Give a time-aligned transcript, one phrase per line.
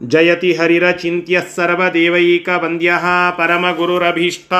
[0.00, 2.90] ಜಯತಿ ಹರಿರಚಿಂತ್ಯ ಸರ್ವದೇವೈಕ ವಂದ್ಯ
[3.38, 4.52] ಪರಮಗುರುರಭೀಷ್ಟ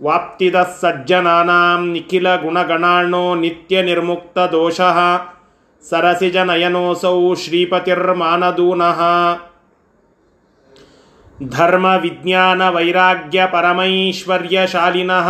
[0.00, 4.98] ವಾಪ್ತಿದ ಸಜ್ಜನಾನಾಂ ನಿಖಿಲ ಗುಣಗಣಾಣೋ ನಿತ್ಯ ನಿರ್ಮುಕ್ತ ದೋಷಃ
[5.84, 9.00] ಸರಸಿಜ ನಯನೋಸೌ ಶ್ರೀಪತಿರ್ಮಾನದೂನಃ
[11.50, 15.28] ಧರ್ಮ ವಿಜ್ಞಾನ ವೈರಾಗ್ಯ ಪರಮೈಶ್ವರ್ಯಶಾಲಿನಃ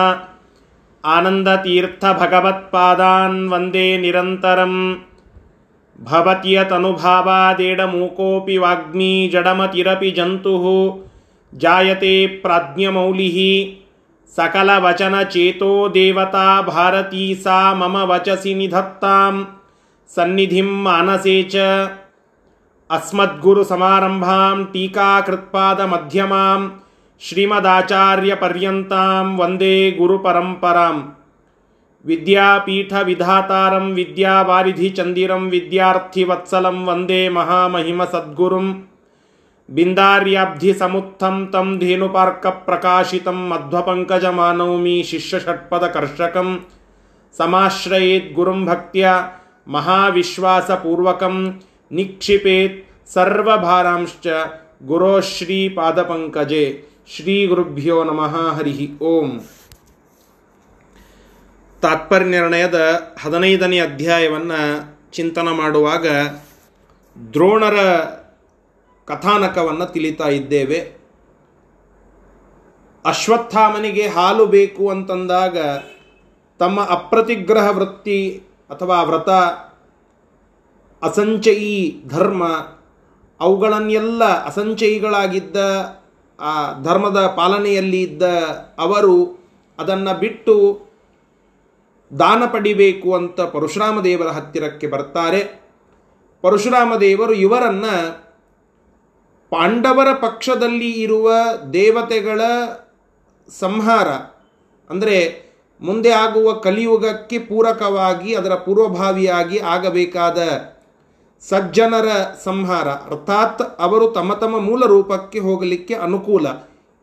[1.04, 4.74] ಆನಂದತೀರ್ಥ ಭಗವತ್ಪಾದಾನ್ ವಂದೇ ನಿರಂತರಂ
[6.00, 10.98] भवत्यतनुभावादेडमूकोऽपि वाग्मी जडमतिरपि जन्तुः।
[11.58, 13.84] जायते प्राज्ञमौलिः।
[14.36, 19.44] सकलवचनचेतो देवता भारती सा मम वचसि निधत्तां
[20.08, 21.56] सन्निधिं मानसे च
[22.90, 26.68] अस्मद्गुरुसमारम्भां टीकाकृत्पादमध्यमां
[27.20, 31.23] श्रीमदाचार्यपर्यन्तां वंदे गुरुपरम्पराम्।
[32.06, 38.74] विद्यापीठविधातारं विद्यावारिधिचन्दिरं विद्यार्थिवत्सलं वंदे महामहिमसद्गुरुं
[39.70, 46.56] बिन्दार्याब्धिसमुत्थं तं धेनुपार्कप्रकाशितं मध्वपङ्कजमानौमि शिष्यषट्पदकर्षकं
[47.38, 49.14] समाश्रयेद्गुरुं भक्त्या
[49.68, 51.36] महाविश्वासपूर्वकं
[51.92, 54.26] निक्षिपेत् सर्वभारांश्च
[54.82, 59.38] गुरोः श्रीपादपङ्कजे। श्रीगुरुभ्यो नमः। हरिः ओम्।
[61.84, 64.60] ತಾತ್ಪರ್ಯ ನಿರ್ಣಯದ ಹದಿನೈದನೇ ಅಧ್ಯಾಯವನ್ನು
[65.12, 66.06] ಚಿಂತನೆ ಮಾಡುವಾಗ
[67.32, 67.78] ದ್ರೋಣರ
[69.04, 70.92] ಕಥಾನಕವನ್ನು ತಿಳಿತಾ ಇದ್ದೇವೆ.
[73.04, 75.58] ಅಶ್ವತ್ಥಾಮನಿಗೆ ಹಾಲು ಬೇಕು ಅಂತಂದಾಗ
[76.58, 79.28] ತಮ್ಮ ಅಪ್ರತಿಗ್ರಹ ವೃತ್ತಿ ಅಥವಾ ವ್ರತ,
[81.02, 82.44] ಅಸಂಚಯಿ ಧರ್ಮ
[83.40, 85.56] ಅವುಗಳನ್ನೆಲ್ಲ ಅಸಂಚಯಿಗಳಾಗಿದ್ದ
[86.40, 88.22] ಆ ಧರ್ಮದ ಪಾಲನೆಯಲ್ಲಿ ಇದ್ದ
[88.78, 89.38] ಅವರು
[89.78, 90.54] ಅದನ್ನು ಬಿಟ್ಟು
[92.20, 95.40] ದಾನ ಪಡಿಬೇಕು ಅಂತ ಪರಶುರಾಮ ದೇವರ ಹತ್ತಿರಕ್ಕೆ ಬರ್ತಾರೆ.
[96.44, 97.94] ಪರಶುರಾಮ ದೇವರು ಇವರನ್ನು
[99.52, 101.32] ಪಾಂಡವರ ಪಕ್ಷದಲ್ಲಿ ಇರುವ
[101.72, 102.40] ದೇವತೆಗಳ
[103.48, 104.08] ಸಂಹಾರ,
[104.90, 105.16] ಅಂದರೆ
[105.82, 110.38] ಮುಂದೆ ಆಗುವ ಕಲಿಯುಗಕ್ಕೆ ಪೂರಕವಾಗಿ ಅದರ ಪೂರ್ವಭಾವಿಯಾಗಿ ಆಗಬೇಕಾದ
[111.42, 112.10] ಸಜ್ಜನರ
[112.44, 116.46] ಸಂಹಾರ, ಅರ್ಥಾತ್ ಅವರು ತಮ್ಮ ತಮ್ಮ ಮೂಲ ರೂಪಕ್ಕೆ ಹೋಗಲಿಕ್ಕೆ ಅನುಕೂಲ.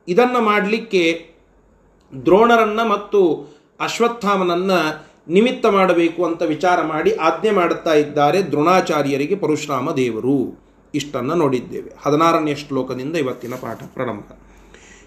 [0.07, 1.03] ಇದನ್ನು ಮಾಡಲಿಕ್ಕೆ
[2.13, 3.21] ದ್ರೋಣರನ್ನು ಮತ್ತು
[3.81, 4.71] ಅಶ್ವತ್ಥಾಮನನ್ನ
[5.29, 10.61] ನಿಮಿತ್ತ ಮಾಡಬೇಕು ಅಂತ ವಿಚಾರ ಮಾಡಿ ಆಜ್ಞೆ ಮಾಡುತ್ತಾ ಇದ್ದಾರೆ ದ್ರೋಣಾಚಾರ್ಯರಿಗೆ ಪರಶುರಾಮ ದೇವರು.
[10.95, 11.91] ಇಷ್ಟನ್ನು ನೋಡಿದ್ದೇವೆ.
[12.01, 14.23] ಹದಿನಾರನೆಯ ಶ್ಲೋಕದಿಂದ ಇವತ್ತಿನ ಪಾಠ ಪ್ರಾರಂಭ.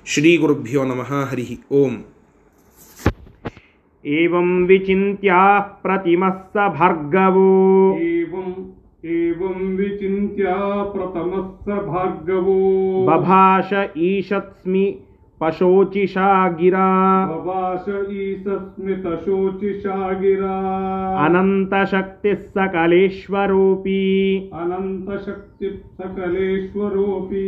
[0.07, 1.31] ಶ್ರೀ ಗುರುಭ್ಯೋ ನಮಃ.
[1.31, 2.05] ಹರಿ ಓಂ.
[4.05, 5.33] ಏವಂ ವಿಚಿತ್ಯ
[5.83, 7.99] ಪ್ರತಿಮಃ ಸ ಭಾರ್ಗವೋ.
[7.99, 8.75] ಏವಂ
[9.05, 10.45] ಏವಂ ವಿಚಿಂತ್ಯ
[11.87, 13.07] ಭಾರ್ಗವೋ.
[13.07, 15.01] ಬಭಾಷ ಈಶತ್ಸ್ಮಿ
[15.44, 16.26] ಪಶೋಚಿಷಾ
[16.60, 16.88] ಗಿರಾ
[17.30, 17.86] भवाश
[18.24, 20.56] ईसस्मितशोचिषा गिरा
[21.26, 24.02] अनन्तशक्तिः सकलेश्वरोऽपि
[24.62, 27.44] अनन्तशक्तिः सकलेश्वरोऽपि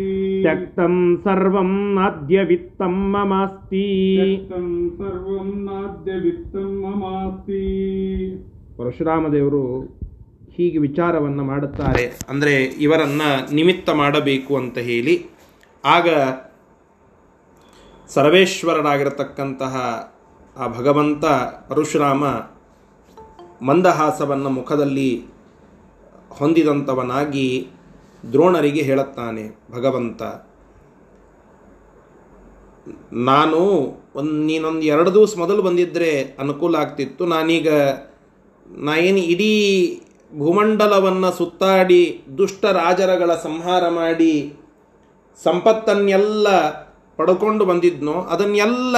[0.45, 3.85] त्यक्तं सर्वं नाद्य वित्तं ममास्ति
[4.19, 4.69] त्यक्तं
[5.01, 7.65] सर्वं नाद्य वित्तं ममास्ति
[8.77, 9.63] ಪರಶುರಾಮ ದೇವರು
[10.55, 12.53] ಹೀಗೆ ವಿಚಾರವನ್ನು ಮಾಡುತ್ತಾರೆ ಅಂದರೆ
[12.85, 13.23] ಇವರನ್ನ
[13.57, 15.15] ನಿಮಿತ್ತ ಮಾಡಬೇಕು ಅಂತ ಹೇಳಿ
[15.83, 16.07] ಆಗ
[18.08, 19.74] ಸರ್ವೇಶ್ವರರಾಗಿರತಕ್ಕಂತಹ
[20.56, 21.24] ಆ ಭಗವಂತ
[21.68, 22.24] ಪರಶುರಾಮ
[23.64, 25.26] ಮಂದಹಾಸವನ್ನು ಮುಖದಲ್ಲಿ
[26.30, 27.68] ಹೊಂದಿದಂಥವನಾಗಿ
[28.32, 30.22] ದ್ರೋಣರಿಗೆ ಹೇಳುತ್ತಾನೆ, ಭಗವಂತ.
[33.12, 33.60] ನಾನು
[34.14, 37.26] ಒಂದು, ನೀನೊಂದು ಎರಡು ದಿವಸ ಮೊದಲು ಬಂದಿದ್ದರೆ ಅನುಕೂಲ ಆಗ್ತಿತ್ತು.
[37.26, 37.68] ನಾನೀಗ,
[38.70, 39.52] ನಾ ಏನು ಇಡೀ
[40.38, 44.52] ಭೂಮಂಡಲವನ್ನು ಸುತ್ತಾಡಿ ದುಷ್ಟ ರಾಜರಗಳ ಸಂಹಾರ ಮಾಡಿ,
[45.44, 46.48] ಸಂಪತ್ತನ್ನೆಲ್ಲ
[47.18, 48.96] ಪಡ್ಕೊಂಡು ಬಂದಿದ್ನೋ, ಅದನ್ನೆಲ್ಲ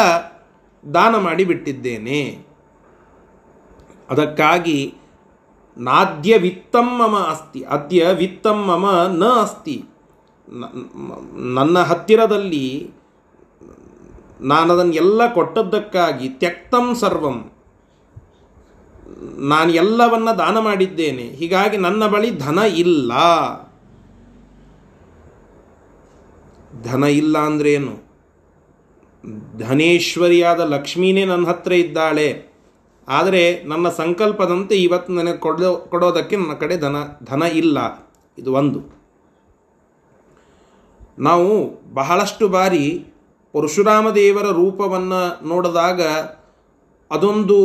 [0.95, 2.45] ದಾನ ಮಾಡಿ ಬಿಟ್ಟಿದ್ದೇನೆ.
[4.11, 4.95] ಅದಕ್ಕಾಗಿ
[5.77, 8.87] ನಾದ್ಯ ವಿತ್ತಂ ಮಮ ಅಸ್ತಿ, ಅದ್ಯ ವಿತ್ತಂ ಮಮ
[9.17, 9.84] ನ ಅಸ್ತಿ.
[11.56, 12.91] ನನ್ನ ಹತ್ತಿರದಲ್ಲಿ
[14.41, 17.39] ನಾನು ಅದನ್ನೆಲ್ಲ ಕೊಟ್ಟದ್ದಕ್ಕಾಗಿ ತ್ಯಕ್ತಂ ಸರ್ವಂ.
[19.53, 23.12] ನಾನು ಎಲ್ಲವನ್ನ ದಾನ ಮಾಡಿದ್ದೇನೆ, ಹೀಗಾಗಿ ನನ್ನ ಬಳಿ ಧನ ಇಲ್ಲ.
[26.82, 28.07] ಧನ ಇಲ್ಲ ಅಂದ್ರೇನು?
[29.59, 32.29] ಧನೇಶ್ವರಿಯಾದ ಲಕ್ಷ್ಮೀನೇ ನನ್ನ ಹತ್ರ ಇದ್ದಾಳೆ.
[33.09, 37.79] ಆದರೆ ನನ್ನ ಸಂಕಲ್ಪದಂತೆ ಇವತ್ತು ನನಗೆ ಕೊಡೋ, ಕೊಡೋದಕ್ಕೆ ನನ್ನ ಕಡೆ ಧನ ಧನ ಇಲ್ಲ.
[38.38, 38.81] ಇದು ಒಂದು.
[41.19, 43.05] ನಾವು ಬಹಳಷ್ಟು ಬಾರಿ
[43.53, 46.03] ಪರಶುರಾಮ ದೇವರ ರೂಪವನ್ನು ನೋಡಿದಾಗ
[47.11, 47.59] ಅದೊಂದು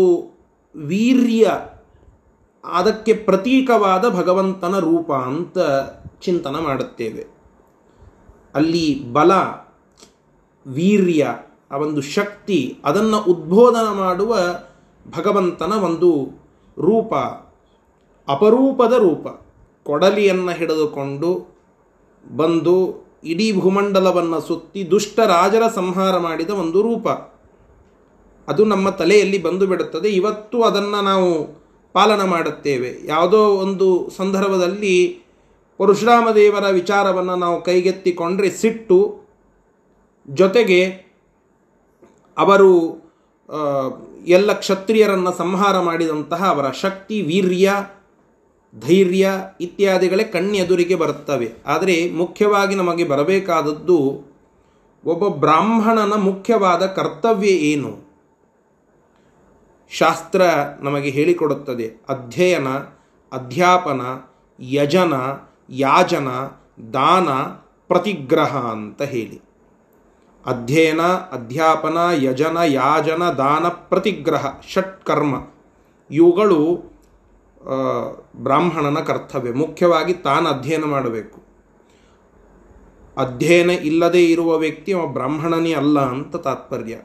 [0.75, 1.51] ವೀರ್ಯ,
[2.63, 5.59] ಅದಕ್ಕೆ ಪ್ರತೀಕವಾದ ಭಗವಂತನ ರೂಪ ಅಂತ
[6.21, 7.23] ಚಿಂತನೆ ಮಾಡುತ್ತೇವೆ.
[8.55, 9.31] ಅಲ್ಲಿ ಬಲ
[10.67, 11.27] ವೀರ್ಯ,
[11.71, 14.37] ಆ ಒಂದು ಶಕ್ತಿ, ಅದನ್ನು ಉದ್ಬೋಧನ ಮಾಡುವ
[15.17, 16.25] ಭಗವಂತನ ಒಂದು
[16.79, 17.13] ರೂಪ,
[18.27, 19.27] ಅಪರೂಪದ ರೂಪ.
[19.83, 21.55] ಕೊಡಲಿಯನ್ನು ಹಿಡಿದುಕೊಂಡು
[22.35, 27.07] ಬಂದು ಇಡೀ ಭೂಮಂಡಲವನ್ನು ಸುತ್ತಿ ದುಷ್ಟ ರಾಜರ ಸಂಹಾರ ಮಾಡಿದ ಒಂದು ರೂಪ.
[28.47, 30.09] ಅದು ನಮ್ಮ ತಲೆಯಲ್ಲಿ ಬಂದು ಬಿಡುತ್ತದೆ.
[30.09, 31.63] ಇವತ್ತು ಅದನ್ನು ನಾವು
[31.93, 32.99] ಪಾಲನ ಮಾಡುತ್ತೇವೆ.
[33.05, 35.23] ಯಾವುದೋ ಒಂದು ಸಂದರ್ಭದಲ್ಲಿ
[35.77, 39.22] ಪರಶುರಾಮ ದೇವರ ವಿಚಾರವನ್ನು ನಾವು ಕೈಗೆತ್ತಿಕೊಂಡ್ರೆ ಸಿಟ್ಟು
[40.27, 40.85] ಜೊತೆಗೆ
[42.37, 43.03] ಅವರು
[44.25, 47.73] ಎಲ್ಲ ಕ್ಷತ್ರಿಯರನ್ನು ಸಂಹಾರ ಮಾಡಿದಂತಹ ಅವರ ಶಕ್ತಿ, ವೀರ್ಯ,
[48.79, 49.29] ಧೈರ್ಯ
[49.61, 51.51] ಇತ್ಯಾದಿಗಳೇ ಕಣ್ಣೆದುರಿಗೆ ಬರುತ್ತವೆ.
[51.65, 54.23] ಆದರೆ ಮುಖ್ಯವಾಗಿ ನಮಗೆ ಬರಬೇಕಾದದ್ದು
[55.05, 58.13] ಒಬ್ಬ ಬ್ರಾಹ್ಮಣನ ಮುಖ್ಯವಾದ ಕರ್ತವ್ಯ ಏನು?
[59.89, 60.41] ಶಾಸ್ತ್ರ
[60.79, 61.93] ನಮಗೆ ಹೇಳಿಕೊಡುತ್ತದೆ.
[62.09, 62.67] ಅಧ್ಯಯನ,
[63.31, 64.01] ಅಧ್ಯಾಪನ,
[64.59, 65.13] ಯಜನ,
[65.69, 66.27] ಯಾಜನ,
[66.93, 67.29] ದಾನ,
[67.87, 69.52] ಪ್ರತಿಗ್ರಹ ಅಂತ ಹೇಳಿ.
[70.45, 75.35] ಅಧ್ಯಯನ, ಅಧ್ಯಾಪನ, ಯಜನ, ಯಾಜನ, ದಾನ, ಪ್ರತಿಗ್ರಹ, ಷಟ್ಕರ್ಮ
[76.11, 76.93] ಇವುಗಳು
[78.35, 79.51] ಬ್ರಾಹ್ಮಣನ ಕರ್ತವ್ಯ.
[79.51, 81.43] ಮುಖ್ಯವಾಗಿ ತಾನು ಅಧ್ಯಯನ ಮಾಡಬೇಕು.
[83.17, 86.95] ಅಧ್ಯಯನ ಇಲ್ಲದೆ ಇರುವ ವ್ಯಕ್ತಿ ಅವ ಬ್ರಾಹ್ಮಣನೇ ಅಲ್ಲ ಅಂತ ತಾತ್ಪರ್ಯ.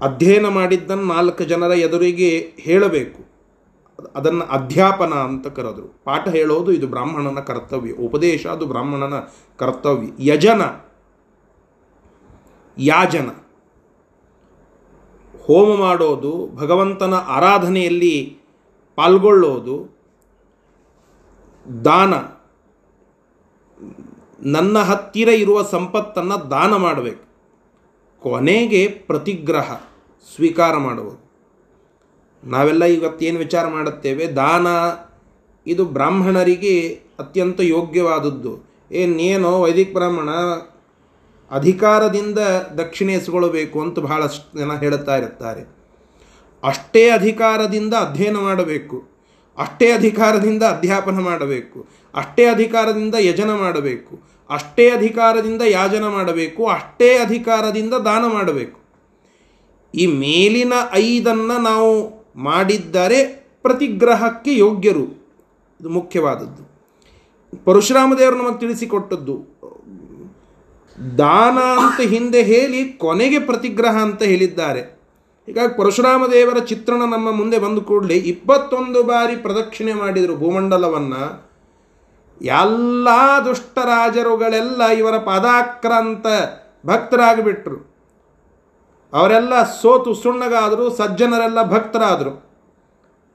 [0.00, 3.28] ಅಧ್ಯಯನ ಮಾಡಿದ್ದನ್ನು ನಾಲ್ಕು ಜನರ ಎದುರಿಗೆ ಹೇಳಬೇಕು.
[4.14, 6.00] ಅದನ್ನು ಅಧ್ಯಾಪನ ಅಂತ ಕರೆದರು.
[6.04, 7.92] ಪಾಠ ಹೇಳೋದು ಇದು ಬ್ರಾಹ್ಮಣನ ಕರ್ತವ್ಯ.
[7.92, 9.14] ಉಪದೇಶ ಅದು ಬ್ರಾಹ್ಮಣನ
[9.56, 10.32] ಕರ್ತವ್ಯ.
[10.32, 10.62] ಯಜನ
[12.78, 13.28] ಯಾಜನ.
[15.46, 18.38] ಹೋಮ ಮಾಡೋದು, ಭಗವಂತನ ಆರಾಧನೆಯಲ್ಲಿ
[18.96, 19.98] ಪಾಲ್ಗೊಳ್ಳೋದು,
[21.84, 22.14] ದಾನ.
[24.42, 27.24] ನನ್ನ ಹತ್ತಿರ ಇರುವ ಸಂಪತ್ತನ್ನು ದಾನ ಮಾಡಬೇಕು.
[28.20, 29.80] ಕೊನೆಗೆ ಪ್ರತಿಗ್ರಹ,
[30.36, 31.28] ಸ್ವೀಕಾರ ಮಾಡುವುದು.
[32.44, 34.26] ನಾವೆಲ್ಲ ಇವತ್ತೇನು ವಿಚಾರ ಮಾಡುತ್ತೇವೆ?
[34.32, 34.66] ದಾನ,
[35.66, 38.58] ಇದು ಬ್ರಾಹ್ಮಣರಿಗೆ ಅತ್ಯಂತ ಯೋಗ್ಯವಾದದ್ದು.
[38.92, 40.28] ಏನೇನೋ ವೈದಿಕ ಬ್ರಾಹ್ಮಣ
[41.50, 42.38] ಅಧಿಕಾರದಿಂದ
[42.78, 45.78] ದಕ್ಷಿಣ ಎಸ್ಕೊಳ್ಬೇಕು ಅಂತ ಬಹಳಷ್ಟು ಜನ ಹೇಳುತ್ತಾ ಇರುತ್ತಾರೆ
[46.64, 49.08] ಅಷ್ಟೇ ಅಧಿಕಾರದಿಂದ ಅಧ್ಯಯನ ಮಾಡಬೇಕು.
[49.58, 51.86] ಅಷ್ಟೇ ಅಧಿಕಾರದಿಂದ ಅಧ್ಯಾಪನ ಮಾಡಬೇಕು.
[52.14, 54.20] ಅಷ್ಟೇ ಅಧಿಕಾರದಿಂದ ಯಜನ ಮಾಡಬೇಕು.
[54.50, 56.66] ಅಷ್ಟೇ ಅಧಿಕಾರದಿಂದ ಯಾಜನ ಮಾಡಬೇಕು.
[56.66, 58.80] ಅಷ್ಟೇ ಅಧಿಕಾರದಿಂದ ದಾನ ಮಾಡಬೇಕು.
[59.94, 63.24] ಈ ಮೇಲಿನ ಐದನ್ನು ನಾವು ಮಾಡಿದ್ದರೆ
[63.62, 65.04] ಪ್ರತಿಗ್ರಹಕ್ಕೆ ಯೋಗ್ಯರು.
[65.80, 66.68] ಇದು ಮುಖ್ಯವಾದದ್ದು.
[67.64, 69.57] ಪರಶುರಾಮ ದೇವರು ನಮಗೆ ತಿಳಿಸಿಕೊಟ್ಟದ್ದು.
[71.18, 74.80] ದಾನ ಅಂತ ಹಿಂದೆ ಹೇಳಿ ಕೊನೆಗೆ ಪ್ರತಿಗ್ರಹ ಅಂತ ಹೇಳಿದ್ದಾರೆ.
[75.46, 81.48] ಹೀಗಾಗಿ ಪರಶುರಾಮ ದೇವರ ಚಿತ್ರಣ ನಮ್ಮ ಮುಂದೆ ಬಂದು ಕೂಡಲೇ ಇಪ್ಪತ್ತೊಂದು ಬಾರಿ ಪ್ರದಕ್ಷಿಣೆ ಮಾಡಿದರು ಭೂಮಂಡಲವನ್ನು.
[82.42, 83.08] ಎಲ್ಲ
[83.44, 86.26] ದುಷ್ಟರಾಜರುಗಳೆಲ್ಲ ಇವರ ಪಾದಾಕ್ರಾಂತ
[86.86, 87.88] ಭಕ್ತರಾಗಿಬಿಟ್ರು.
[89.12, 92.48] ಅವರೆಲ್ಲ ಸೋತು ಸುಣ್ಣಗಾದರು, ಸಜ್ಜನರೆಲ್ಲ ಭಕ್ತರಾದರು.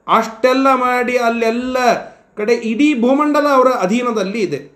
[0.08, 1.76] ಅಷ್ಟೆಲ್ಲ ಮಾಡಿ ಅಲ್ಲೆಲ್ಲ
[2.36, 4.73] ಕಡೆ ಇಡೀ ಭೂಮಂಡಲ ಅವರ ಅಧೀನದಲ್ಲಿ ಇದೆ.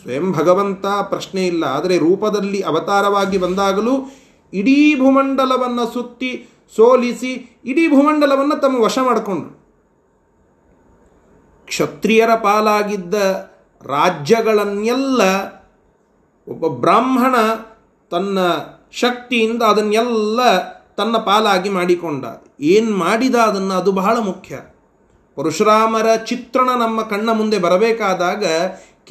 [0.00, 1.64] ಸ್ವಯಂ ಭಗವಂತ ಪ್ರಶ್ನೆ ಇಲ್ಲ.
[1.64, 4.10] ಆದರೆ ರೂಪದಲ್ಲಿ ಅವತಾರವಾಗಿ ಬಂದಾಗಲೂ
[4.52, 9.62] ಇಡೀ ಭೂಮಂಡಲವನ್ನು ಸುತ್ತಿ, ಸೋಲಿಸಿ, ಇಡೀ ಭೂಮಂಡಲವನ್ನು ತಮ್ಮ ವಶ ಮಾಡಿಕೊಂಡ್ರು.
[11.66, 13.14] ಕ್ಷತ್ರಿಯರ ಪಾಲಾಗಿದ್ದ
[13.86, 15.22] ರಾಜ್ಯಗಳನ್ನೆಲ್ಲ
[16.48, 17.34] ಒಬ್ಬ ಬ್ರಾಹ್ಮಣ
[18.10, 18.38] ತನ್ನ
[18.92, 20.40] ಶಕ್ತಿಯಿಂದ ಅದನ್ನೆಲ್ಲ
[20.96, 22.24] ತನ್ನ ಪಾಲಾಗಿ ಮಾಡಿಕೊಂಡ.
[22.60, 24.60] ಏನು ಮಾಡಿದ ಅದನ್ನು ಅದು ಬಹಳ ಮುಖ್ಯ.
[25.36, 28.44] ಪರಶುರಾಮರ ಚಿತ್ರಣ ನಮ್ಮ ಕಣ್ಣ ಮುಂದೆ ಬರಬೇಕಾದಾಗ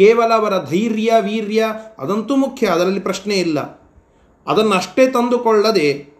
[0.01, 1.65] ಕೇವಲ ಅವರ ಧೈರ್ಯ, ವೀರ್ಯ,
[1.99, 3.59] ಅದಂತೂ ಮುಖ್ಯ, ಅದರಲ್ಲಿ ಪ್ರಶ್ನೆ ಇಲ್ಲ.
[4.47, 6.13] ಅದನ್ನಷ್ಟೇ ತಂದುಕೊಳ್ಳದೆ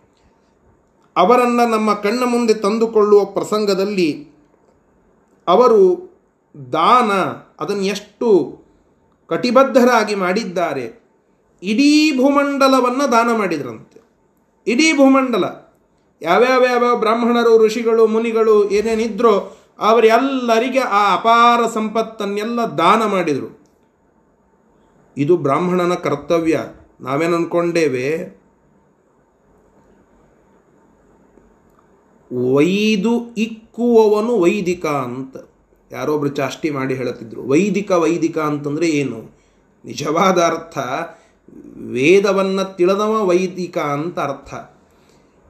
[1.17, 4.27] ಅವರನ್ನು ನಮ್ಮ ಕಣ್ಣ ಮುಂದೆ ತಂದುಕೊಳ್ಳುವ ಪ್ರಸಂಗದಲ್ಲಿ
[5.47, 6.11] ಅವರು
[6.73, 7.11] ದಾನ
[7.63, 8.59] ಅದನ್ನು ಎಷ್ಟು
[9.27, 11.03] ಕಟಿಬದ್ಧರಾಗಿ ಮಾಡಿದ್ದಾರೆ.
[11.63, 14.01] ಇಡೀ ಭೂಮಂಡಲವನ್ನು ದಾನ ಮಾಡಿದ್ರಂತೆ.
[14.67, 15.43] ಇಡೀ ಭೂಮಂಡಲ.
[16.21, 23.60] ಯಾವ್ಯಾವ ಯಾವ್ಯಾವ ಬ್ರಾಹ್ಮಣರು, ಋಷಿಗಳು, ಮುನಿಗಳು ಏನೇನಿದ್ರೋ ಅವರೆಲ್ಲರಿಗೆ ಆ ಅಪಾರ ಸಂಪತ್ತನ್ನೆಲ್ಲ ದಾನ ಮಾಡಿದರು.
[25.17, 26.59] ಇದು ಬ್ರಾಹ್ಮಣನ ಕರ್ತವ್ಯ.
[27.01, 28.41] ನಾವೇನು ಅನ್ಕೊಂಡೇವೆ?
[32.53, 35.37] ವೈದು ಇಕ್ಕುವವನು ವೈದಿಕ ಅಂತ.
[35.91, 37.43] ಯಾರೊಬ್ರು ಚಾಷ್ಟಿ ಮಾಡಿ ಹೇಳುತ್ತಿದ್ರು.
[37.43, 39.31] ವೈದಿಕ ವೈದಿಕ ಅಂತಂದರೆ ಏನು?
[39.85, 40.77] ನಿಜವಾದ ಅರ್ಥ,
[41.77, 44.53] ವೇದವನ್ನು ತಿಳಿದವ ವೈದಿಕ ಅಂತ ಅರ್ಥ.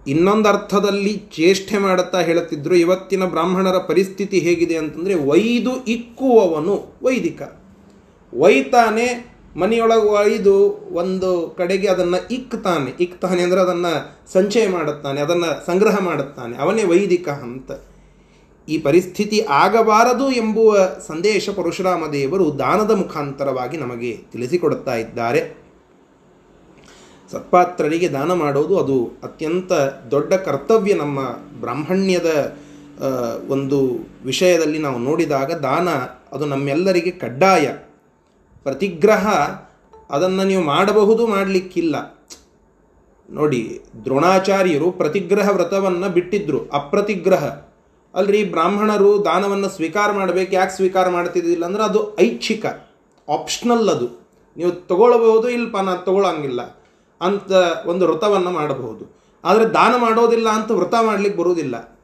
[0.07, 7.41] ಇನ್ನೊಂದು ಅರ್ಥದಲ್ಲಿ ಚೇಷ್ಟೆ ಮಾಡುತ್ತಾ ಹೇಳುತ್ತಿದ್ದರು ಇವತ್ತಿನ ಬ್ರಾಹ್ಮಣರ ಪರಿಸ್ಥಿತಿ ಹೇಗಿದೆ ಅಂತಂದರೆ ವೈದು ಇಕ್ಕುವವನು ವೈದಿಕ.
[8.33, 10.55] ಒಯ್ತಾನೆ ಮನೆಯೊಳಗೆ ಒಯ್ದು
[11.01, 12.91] ಒಂದು ಕಡೆಗೆ ಅದನ್ನು ಇಕ್ತಾನೆ.
[12.99, 13.93] ಇಕ್ತಾನೆ ಅಂದರೆ ಅದನ್ನು
[14.33, 16.53] ಸಂಚಯ ಮಾಡುತ್ತಾನೆ, ಅದನ್ನು ಸಂಗ್ರಹ ಮಾಡುತ್ತಾನೆ.
[16.57, 17.71] ಅವನೇ ವೈದಿಕ ಅಂತ
[18.67, 20.71] ಈ ಪರಿಸ್ಥಿತಿ ಆಗಬಾರದು ಎಂಬುವ
[21.07, 25.41] ಸಂದೇಶ ಪರಶುರಾಮ ದೇವರು ದಾನದ ಮುಖಾಂತರವಾಗಿ ನಮಗೆ ತಿಳಿಸಿಕೊಡುತ್ತಾ ಇದ್ದಾರೆ.
[27.31, 29.71] ಸತ್ಪಾತ್ರರಿಗೆ ದಾನ ಮಾಡೋದು ಅದು ಅತ್ಯಂತ
[30.11, 30.93] ದೊಡ್ಡ ಕರ್ತವ್ಯ.
[30.93, 31.19] ನಮ್ಮ
[31.61, 32.31] ಬ್ರಾಹ್ಮಣ್ಯದ
[33.49, 33.79] ಒಂದು
[34.25, 35.89] ವಿಷಯದಲ್ಲಿ ನಾವು ನೋಡಿದಾಗ ದಾನ
[36.31, 37.67] ಅದು ನಮ್ಮೆಲ್ಲರಿಗೆ ಕಡ್ಡಾಯ.
[38.63, 39.27] ಪ್ರತಿಗ್ರಹ
[40.09, 42.25] ಅದನ್ನು ನೀವು ಮಾಡಬಹುದು, ಮಾಡಲಿಕ್ಕಿಲ್ಲ.
[43.29, 47.45] ನೋಡಿ, ದ್ರೋಣಾಚಾರ್ಯರು ಪ್ರತಿಗ್ರಹ ವ್ರತವನ್ನು ಬಿಟ್ಟಿದ್ರು, ಅಪ್ರತಿಗ್ರಹ.
[48.13, 52.65] ಅಲ್ರಿ, ಬ್ರಾಹ್ಮಣರು ದಾನವನ್ನು ಸ್ವೀಕಾರ ಮಾಡಬೇಕು, ಯಾಕೆ ಸ್ವೀಕಾರ ಮಾಡ್ತಿದ್ದಿಲ್ಲ ಅಂದ್ರೆ ಅದು ಐಚ್ಛಿಕ
[53.29, 54.21] ಆಪ್ಷನಲ್ ಅದು.
[54.57, 56.61] ನೀವು ತಗೊಳ್ಬಹುದು ಇಲ್ಲಪ್ಪ ನಾನು ತಗೊಳ್ಳಂಗಿಲ್ಲ
[57.21, 57.51] ಅಂತ
[57.85, 59.21] ಒಂದು ವ್ರತವನ್ನು ಮಾಡಬಹುದು.
[59.43, 61.99] ಆದರೆ ದಾನ ಮಾಡೋದಿಲ್ಲ ಅಂತ ವ್ರತ ಮಾಡಲಿಕ್ಕೆ ಬರುವುದಿಲ್ಲ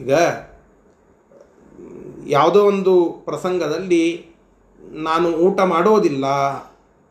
[0.00, 0.12] ಈಗ
[2.26, 4.27] ಯಾವುದೋ ಒಂದು ಪ್ರಸಂಗದಲ್ಲಿ
[4.84, 6.26] ನಾನು ಊಟ ಮಾಡೋದಿಲ್ಲ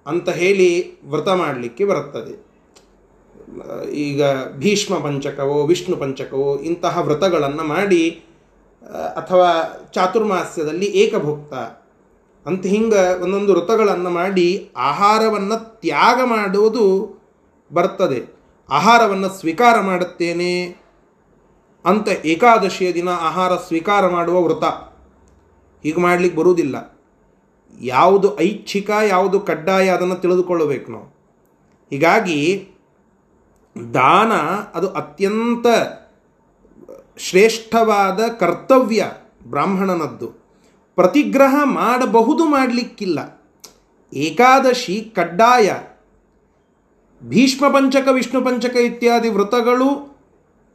[0.08, 2.48] ಅಂತ ಹೇಳಿ ವ್ರತ ಮಾಡಲಿಕ್ಕೆ ಬರುತ್ತದೆ.
[3.92, 8.24] ಈಗ ಭೀಷ್ಮ ಪಂಚಕವೋ, ವಿಷ್ಣು ಪಂಚಕವೋ ಇಂತಹ ವ್ರತಗಳನ್ನು ಮಾಡಿ,
[9.16, 9.50] ಅಥವಾ
[9.94, 11.54] ಚಾತುರ್ಮಾಸ್ಯದಲ್ಲಿ ಏಕಭುಕ್ತ
[12.48, 17.18] ಅಂತ ಹಿಂಗೆ ಒಂದೊಂದು ವ್ರತಗಳನ್ನು ಮಾಡಿ ಆಹಾರವನ್ನು ತ್ಯಾಗ ಮಾಡುವುದು
[17.74, 18.38] ಬರ್ತದೆ.
[18.70, 20.68] ಆಹಾರವನ್ನು ಸ್ವೀಕಾರ ಮಾಡುತ್ತೇನೆ
[21.86, 24.64] ಅಂತ ಏಕಾದಶಿಯ ದಿನ ಆಹಾರ ಸ್ವೀಕಾರ ಮಾಡುವ ವ್ರತ.
[25.84, 26.97] ಹೀಗೆ ಮಾಡಲಿಕ್ಕೆ ಬರುವುದಿಲ್ಲ.
[27.82, 31.18] ಯಾವುದು ಐಚ್ಛಿಕ, ಯಾವುದು ಕಡ್ಡಾಯ ಅದನ್ನು ತಿಳಿದುಕೊಳ್ಳಬೇಕು ನಾವು.
[31.90, 32.70] ಹೀಗಾಗಿ
[33.94, 34.32] ದಾನ
[34.76, 35.66] ಅದು ಅತ್ಯಂತ
[37.18, 39.12] ಶ್ರೇಷ್ಠವಾದ ಕರ್ತವ್ಯ
[39.48, 40.28] ಬ್ರಾಹ್ಮಣನದ್ದು.
[40.96, 43.44] ಪ್ರತಿಗ್ರಹ ಮಾಡಬಹುದು ಮಾಡಲಿಕ್ಕಿಲ್ಲ.
[44.14, 45.72] ಏಕಾದಶಿ ಕಡ್ಡಾಯ.
[47.30, 50.18] ಭೀಷ್ಮ ಪಂಚಕ, ವಿಷ್ಣು ಪಂಚಕ ಇತ್ಯಾದಿ ವ್ರತಗಳು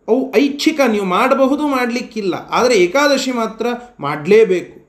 [0.08, 2.34] ಅವು ಐಚ್ಛಿಕ, ನೀವು ಮಾಡಬಹುದು ಮಾಡಲಿಕ್ಕಿಲ್ಲ.
[2.34, 3.66] ಆದರೆ ಏಕಾದಶಿ ಮಾತ್ರ
[4.00, 4.81] ಮಾಡಲೇಬೇಕು.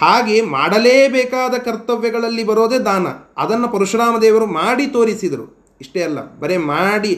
[0.00, 3.06] ಹಾಗೆ ಮಾಡಲೇಬೇಕಾದ ಕರ್ತವ್ಯಗಳಲ್ಲಿ ಬರೋದೇ ದಾನ.
[3.42, 5.46] ಅದನ್ನು ಪರಶುರಾಮ ದೇವರು ಮಾಡಿ ತೋರಿಸಿದರು.
[5.82, 7.12] ಇಷ್ಟೇ ಅಲ್ಲ, ಬರೇ ಮಾಡಿ,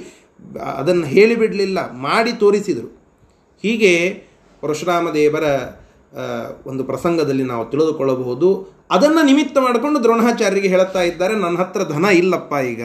[0.81, 2.89] ಅದನ್ನು ಹೇಳಿಬಿಡಲಿಲ್ಲ, ಮಾಡಿ ತೋರಿಸಿದರು.
[3.65, 3.93] ಹೀಗೆ
[4.63, 5.45] ಪರಶುರಾಮ ದೇವರ
[6.67, 8.49] ಒಂದು ಪ್ರಸಂಗದಲ್ಲಿ ನಾವು ತಿಳಿದುಕೊಳ್ಳಬಹುದು.
[8.91, 12.85] ಅದನ್ನು ನಿಮಿತ್ತ ಮಾಡಿಕೊಂಡು ದ್ರೋಣಾಚಾರ್ಯರಿಗೆ ಹೇಳುತ್ತಾ ಇದ್ದಾರೆ, ನನ್ನ ಹತ್ರ ಧನ ಇಲ್ಲಪ್ಪ ಈಗ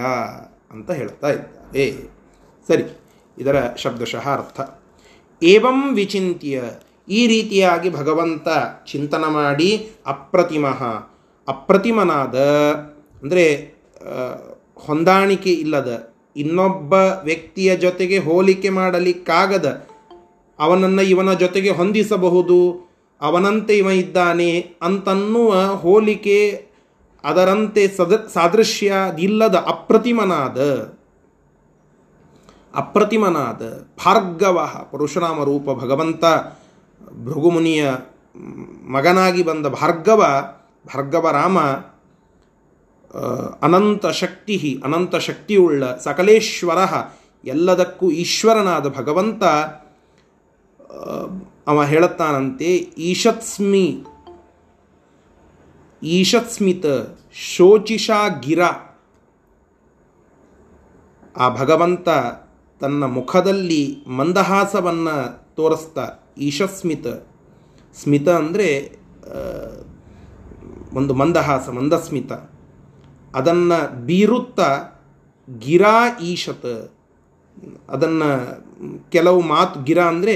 [0.75, 1.85] ಅಂತ ಹೇಳ್ತಾ ಇದ್ದಾರೆ.
[2.69, 2.85] ಸರಿ,
[3.37, 4.59] ಇದರ ಶಬ್ದಶಃ ಅರ್ಥ.
[5.41, 6.63] ಏವಂ ವಿಚಿಂತ್ಯ
[7.07, 8.47] ಈ ರೀತಿಯಾಗಿ ಭಗವಂತ
[8.87, 10.81] ಚಿಂತನ ಮಾಡಿ ಅಪ್ರತಿಮಃ,
[11.47, 12.35] ಅಪ್ರತಿಮನಾದ,
[13.23, 13.45] ಅಂದರೆ
[14.75, 16.93] ಹೊಂದಾಣಿಕೆ ಇಲ್ಲದ, ಇನ್ನೊಬ್ಬ
[17.23, 19.87] ವ್ಯಕ್ತಿಯ ಜೊತೆಗೆ ಹೋಲಿಕೆ ಮಾಡಲಿಕ್ಕಾಗದ,
[20.59, 22.91] ಅವನನ್ನು ಇವನ ಜೊತೆಗೆ ಹೊಂದಿಸಬಹುದು,
[23.21, 26.67] ಅವನಂತೆ ಇವ ಇದ್ದಾನೆ ಅಂತನ್ನುವ ಹೋಲಿಕೆ
[27.23, 30.57] ಅದರಂತೆ ಸದ ಸಾದೃಶ್ಯ ಇಲ್ಲದ ಅಪ್ರತಿಮನಾದ
[32.75, 33.61] ಅಪ್ರತಿಮನಾದ
[34.05, 36.23] ಭಾರ್ಗವ ಪರಶುರಾಮ ರೂಪ ಭಗವಂತ
[37.19, 37.91] ಭೃಗುಮುನಿಯ
[38.87, 40.21] ಮಗನಾಗಿ ಬಂದ ಭಾರ್ಗವ
[40.85, 41.57] ಭಾರ್ಗವ ರಾಮ
[43.13, 43.21] ಆ,
[43.61, 46.77] ಅನಂತ ಶಕ್ತಿ ಅನಂತ ಶಕ್ತಿಯುಳ್ಳ ಸಕಲೇಶ್ವರ
[47.45, 49.43] ಎಲ್ಲದಕ್ಕೂ ಈಶ್ವರನಾದ ಭಗವಂತ
[51.67, 54.03] ಅವ ಹೇಳುತ್ತಾನಂತೆ ಈಶತ್ಸ್ಮಿ
[56.03, 56.85] ಈಶತ್ಸ್ಮಿತ
[57.33, 58.61] ಶೋಚಿಷಾ ಗಿರ.
[61.37, 62.09] ಆ ಭಗವಂತ
[62.81, 65.15] ತನ್ನ ಮುಖದಲ್ಲಿ ಮಂದಹಾಸವನ್ನು
[65.55, 66.05] ತೋರಿಸ್ತಾ
[66.37, 67.07] ಈಶಸ್ಮಿತ.
[67.95, 68.67] ಸ್ಮಿತ ಅಂದರೆ
[70.99, 72.31] ಒಂದು ಮಂದಹಾಸ, ಮಂದಸ್ಮಿತ.
[73.35, 74.69] ಅದನ್ನು ಬೀರುತ್ತಾ
[75.47, 75.97] ಗಿರಾ
[76.31, 76.73] ಈಶತ್.
[77.89, 78.29] ಅದನ್ನು
[79.11, 80.35] ಕೆಲವು ಮಾತು, ಗಿರ ಅಂದರೆ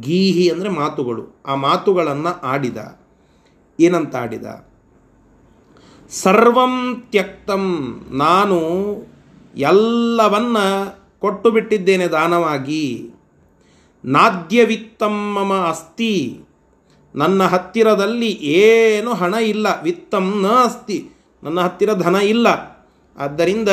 [0.00, 1.24] ಗೀಹಿ ಅಂದರೆ ಮಾತುಗಳು.
[1.46, 2.78] ಆ ಮಾತುಗಳನ್ನು ಆಡಿದ.
[3.78, 4.46] ಏನಂತ ಆಡಿದ
[6.12, 6.74] ಸರ್ವಂ
[7.12, 7.64] ತ್ಯಕ್ತಂ,
[8.22, 8.58] ನಾನು
[9.56, 10.56] ಎಲ್ಲವನ್ನ
[11.22, 12.84] ಕೊಟ್ಟು ಬಿಟ್ಟಿದ್ದೇನೆ ದಾನವಾಗಿ.
[14.04, 16.40] ನಾದ್ಯವಿತ್ತಂ ಮಮ ಅಸ್ತಿ.
[17.14, 21.10] ನನ್ನ ಹತ್ತಿರದಲ್ಲಿ ಏನು ಹಣ ಇಲ್ಲ, ವಿತ್ತಂ ನ ಅಸ್ತಿ.
[21.42, 22.46] ನನ್ನ ಹತ್ತಿರ ಧನ ಇಲ್ಲ.
[23.18, 23.68] ಆದ್ದರಿಂದ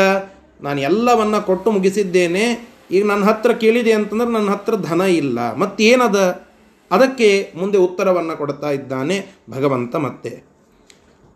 [0.62, 2.72] ನಾನು ಎಲ್ಲವನ್ನು ಕೊಟ್ಟು ಮುಗಿಸಿದ್ದೇನೆ.
[2.92, 5.56] ಈಗ ನನ್ನ ಹತ್ರ ಕೇಳಿದೆ ಅಂತಂದ್ರೆ ನನ್ನ ಹತ್ರ ಧನ ಇಲ್ಲ.
[5.56, 6.48] ಮತ್ತೇನದ?
[6.92, 10.44] ಅದಕ್ಕೆ ಮುಂದೆ ಉತ್ತರವನ್ನು ಕೊಡ್ತಾ ಇದ್ದಾನೆ ಭಗವಂತ ಮತ್ತೆ.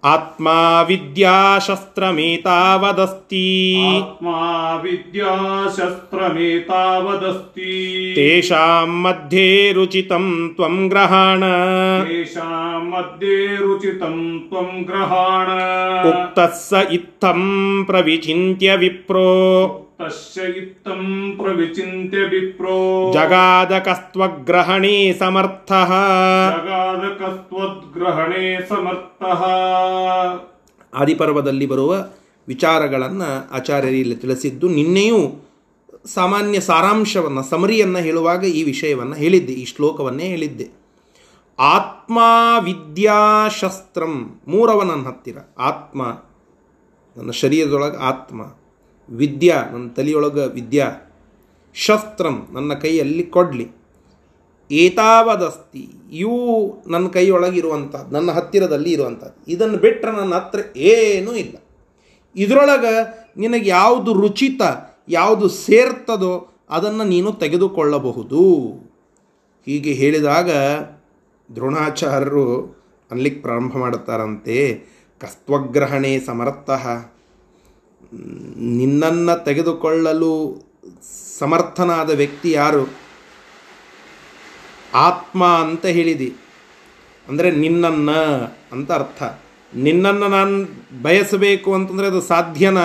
[0.06, 3.46] आत्मा विद्याशस्त्रमेतावदस्ति
[3.86, 4.42] आत्मा
[4.84, 7.72] विद्याशस्त्रमेतावदस्ति
[8.16, 11.42] तेषां मध्ये रुचितं त्वं ग्रहाण
[12.10, 14.18] तेषां मध्ये रुचितं
[14.50, 15.48] त्वं ग्रहाण
[16.10, 17.42] उक्तः स इत्थं
[17.84, 19.26] प्रविचिन्त्य विप्रो
[21.38, 25.94] ಪ್ರವಿಚಿಂತ್ಯ ವಿಪ್ರೋ ಜಗಾದಕಸ್ತ್ವಗ್ರಹಣೇ ಸಮರ್ಥಃ
[28.70, 29.44] ಸಮರ್ಥಃ
[30.94, 32.06] ಆದಿಪರ್ವದಲ್ಲಿ ಬರುವ
[32.48, 35.50] ವಿಚಾರಗಳನ್ನು ಆಚಾರ್ಯರು ಇಲ್ಲಿ ತಿಳಿಸಿದ್ದು ನಿನ್ನೆಯೂ
[36.06, 40.86] ಸಾಮಾನ್ಯ ಸಾರಾಂಶವನ್ನು ಸಮರಿಯನ್ನು ಹೇಳುವಾಗ ಈ ವಿಷಯವನ್ನು ಹೇಳಿದ್ದೆ ಈ ಶ್ಲೋಕವನ್ನೇ ಹೇಳಿದ್ದೆ.
[41.60, 42.20] ಆತ್ಮ
[42.64, 45.38] ವಿದ್ಯಾಶಸ್ತ್ರಂ ಮೂರವ ನನ್ನ ಹತ್ತಿರ.
[45.60, 46.18] ಆತ್ಮ
[47.18, 48.42] ನನ್ನ ಶರೀರದೊಳಗೆ ಆತ್ಮ.
[49.10, 51.12] ವಿದ್ಯಾ, ನನ್ನ ತಲೆಯೊಳಗೆ ವಿದ್ಯಾ.
[51.74, 53.68] ಶಸ್ತ್ರಂ ನನ್ನ ಕೈಯಲ್ಲಿ ಕೊಡಲಿ.
[54.72, 61.56] ಏತಾವದಸ್ತಿ, ಇವು ನನ್ನ ಕೈಯೊಳಗಿರುವಂಥದ್ದು ನನ್ನ ಹತ್ತಿರದಲ್ಲಿ ಇರುವಂಥದ್ದು ಇದನ್ನು ಬಿಟ್ಟರೆ ನನ್ನ ಹತ್ರ ಏನೂ ಇಲ್ಲ.
[62.36, 62.94] ಇದರೊಳಗೆ
[63.38, 64.62] ನಿನಗೆ ಯಾವುದು ರುಚಿತ,
[65.10, 68.72] ಯಾವುದು ಸೇರ್ತದೋ ಅದನ್ನು ನೀನು ತೆಗೆದುಕೊಳ್ಳಬಹುದು.
[69.66, 70.50] ಹೀಗೆ ಹೇಳಿದಾಗ
[71.56, 72.76] ದ್ರೋಣಾಚಾರ್ಯರು
[73.12, 74.84] ಅನ್ಲಿಕ್ಕೆ ಪ್ರಾರಂಭ ಮಾಡುತ್ತಾರಂತೆ.
[75.20, 76.70] ಕಸ್ತ್ವಗ್ರಹಣೆ ಸಮರ್ಥ.
[78.58, 80.62] ನಿನ್ನನ್ನು ತೆಗೆದುಕೊಳ್ಳಲು
[81.40, 82.94] ಸಮರ್ಥನಾದ ವ್ಯಕ್ತಿ ಯಾರು?
[84.94, 86.36] ಆತ್ಮ ಅಂತ ಹೇಳಿದಿ.
[87.28, 89.24] ಅಂದರೆ ನಿನ್ನನ್ನು ಅಂತ ಅರ್ಥ.
[89.76, 90.68] ನಿನ್ನನ್ನು ನಾನು
[91.02, 92.78] ಬಯಸಬೇಕು ಅಂತಂದರೆ ಅದು ಸಾಧ್ಯನ?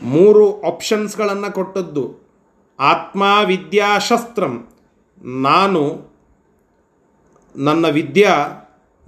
[0.00, 2.24] ಮೂರು ಆಪ್ಷನ್ಸ್ಗಳನ್ನು ಕೊಟ್ಟದ್ದು.
[2.80, 4.68] ಆತ್ಮ ವಿದ್ಯಾಶಸ್ತ್ರಂ
[5.24, 6.14] ನಾನು
[7.56, 8.46] ನನ್ನ ವಿದ್ಯಾ,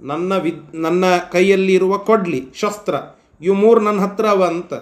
[0.01, 2.95] ನನ್ನ ವಿದ್, ನನ್ನ ಕೈಯಲ್ಲಿರುವ ಕೊಡ್ಲಿ, ಶಸ್ತ್ರ.
[3.41, 4.73] ಇವು ಮೂರು ನನ್ನ ಹತ್ರ ಅವ ಅಂತ.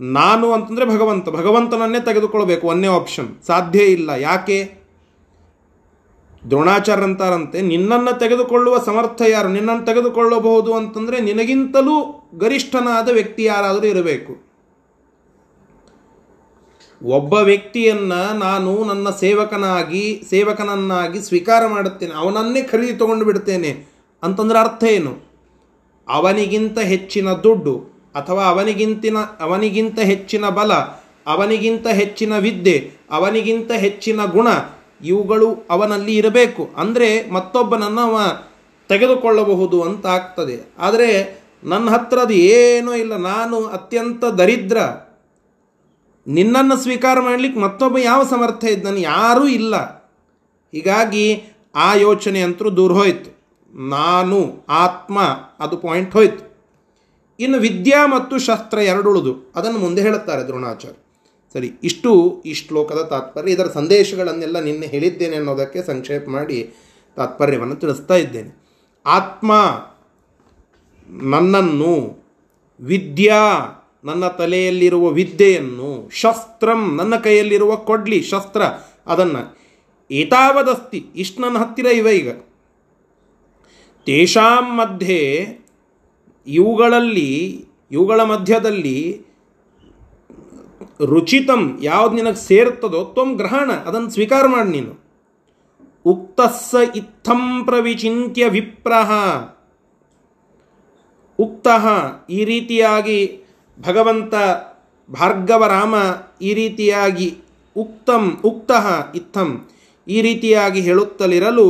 [0.00, 1.28] ನಾನು ಅಂತಂದರೆ ಭಗವಂತ.
[1.28, 4.10] ಭಗವಂತನನ್ನೇ ತೆಗೆದುಕೊಳ್ಬೇಕು, ಒಂದೇ ಆಪ್ಷನ್ ಸಾಧ್ಯ ಇಲ್ಲ.
[4.10, 4.82] ಯಾಕೆ?
[6.50, 9.48] ದ್ರೋಣಾಚಾರ್ಯ ಅಂತಾರಂತೆ, ನಿನ್ನನ್ನು ತೆಗೆದುಕೊಳ್ಳುವ ಸಮರ್ಥ ಯಾರು?
[9.48, 14.32] ನಿನ್ನನ್ನು ತೆಗೆದುಕೊಳ್ಳಬಹುದು ಅಂತಂದರೆ ನಿನಗಿಂತಲೂ ಗರಿಷ್ಠನಾದ ವ್ಯಕ್ತಿ ಯಾರಾದರೂ ಇರಬೇಕು.
[17.04, 23.86] ಒಬ್ಬ ವ್ಯಕ್ತಿಯನ್ನ ನಾನು ನನ್ನ ಸೇವಕನಾಗಿ, ಸೇವಕನನ್ನಾಗಿ ಸ್ವೀಕಾರ ಮಾಡುತ್ತೇನೆ, ಅವನನ್ನೇ ಖರೀದಿ ತಗೊಂಡು ಬಿಡ್ತೇನೆ
[24.22, 25.31] ಅಂತಂದ್ರೆ ಅರ್ಥ ಏನು?
[26.12, 30.72] ಅವನಿಗಿಂತ ಹೆಚ್ಚಿನ ದುಡ್ಡು ಅಥವಾ ಅವನಿಗಿಂತಿನ, ಅವನಿಗಿಂತ ಹೆಚ್ಚಿನ ಬಲ,
[31.26, 34.48] ಅವನಿಗಿಂತ ಹೆಚ್ಚಿನ ವಿದ್ಯೆ, ಅವನಿಗಿಂತ ಹೆಚ್ಚಿನ ಗುಣ,
[35.04, 36.70] ಇವುಗಳು ಅವನಲ್ಲಿ ಇರಬೇಕು.
[36.76, 38.20] ಅಂದರೆ ಮತ್ತೊಬ್ಬನನ್ನು ಅವ
[38.88, 40.74] ತೆಗೆದುಕೊಳ್ಳಬಹುದು ಅಂತ ಆಗ್ತದೆ.
[40.78, 43.16] ಆದರೆ ನನ್ನ ಹತ್ರ ಅದು ಏನೂ ಇಲ್ಲ.
[43.16, 44.78] ನಾನು ಅತ್ಯಂತ ದರಿದ್ರ.
[46.26, 49.00] ನಿನ್ನನ್ನು ಸ್ವೀಕಾರ ಮಾಡಲಿಕ್ಕೆ ಮತ್ತೊಬ್ಬ ಯಾವ ಸಮರ್ಥ ಇದ್ದಾನೆ?
[49.00, 49.76] ಯಾರೂ ಇಲ್ಲ.
[50.72, 51.42] ಹೀಗಾಗಿ
[51.74, 53.31] ಆ ಯೋಚನೆ ಅಂತರೂ ದೂರ ಹೋಯ್ತು.
[53.74, 55.20] ನಾನು, ಆತ್ಮ,
[55.58, 56.52] ಅದು ಪಾಯಿಂಟ್ ಹೋಯ್ತು.
[57.40, 59.52] ಇನ್ನು ವಿದ್ಯಾ ಮತ್ತು ಶಸ್ತ್ರ ಎರಡುಳುದು.
[59.56, 60.96] ಅದನ್ನು ಮುಂದೆ ಹೇಳುತ್ತಾರೆ ದ್ರೋಣಾಚಾರ್ಯ.
[61.52, 63.52] ಸರಿ, ಇಷ್ಟು ಈ ಶ್ಲೋಕದ ತಾತ್ಪರ್ಯ.
[63.52, 66.74] ಇದರ ಸಂದೇಶಗಳನ್ನೆಲ್ಲ ನಿನ್ನೆ ಹೇಳಿದ್ದೇನೆ ಅನ್ನೋದಕ್ಕೆ ಸಂಕ್ಷೇಪ ಮಾಡಿ
[67.16, 68.62] ತಾತ್ಪರ್ಯವನ್ನು ತಿಳಿಸ್ತಾ ಇದ್ದೇನೆ.
[69.06, 69.52] ಆತ್ಮ,
[71.08, 72.22] ನನ್ನನ್ನು,
[72.80, 73.68] ವಿದ್ಯಾ,
[74.04, 78.62] ನನ್ನ ತಲೆಯಲ್ಲಿರುವ ವಿದ್ಯೆಯನ್ನು, ಶಸ್ತ್ರಂ, ನನ್ನ ಕೈಯಲ್ಲಿರುವ ಕೊಡ್ಲಿ, ಶಸ್ತ್ರ,
[79.06, 79.58] ಅದನ್ನು
[80.10, 82.32] ಏತಾವದಸ್ತಿ, ಇಷ್ಟು ನನ್ನ ಹತ್ತಿರ ಇವೆ ಈಗ.
[84.06, 85.20] ತೇಷಾಂ ಮಧ್ಯೆ
[86.46, 87.30] ಇವುಗಳಲ್ಲಿ,
[87.90, 88.98] ಇವುಗಳ ಮಧ್ಯದಲ್ಲಿ
[91.06, 94.92] ರುಚಿತಂ ಯಾವ್ದು ನಿನಗೆ ಸೇರ್ತದೋ ತ್ವಂ ಗ್ರಹಣ ಅದನ್ನು ಸ್ವೀಕಾರ ಮಾಡಿ ನೀನು.
[96.06, 99.10] ಉಕ್ತಸ್ಸ ಇತ್ತಂ ಪ್ರವಿಚಿಂತ್ಯ ವಿಪ್ರಹ.
[101.38, 101.84] ಉಕ್ತಃ
[102.30, 103.18] ಈ ರೀತಿಯಾಗಿ
[103.78, 104.34] ಭಗವಂತ
[105.08, 105.94] ಭಾರ್ಗವ ರಾಮ
[106.42, 107.28] ಈ ರೀತಿಯಾಗಿ
[107.76, 109.50] ಉಕ್ತಂ, ಉಕ್ತಃ ಇತ್ತಂ
[110.06, 111.68] ಈ ರೀತಿಯಾಗಿ ಹೇಳುತ್ತಲಿರಲು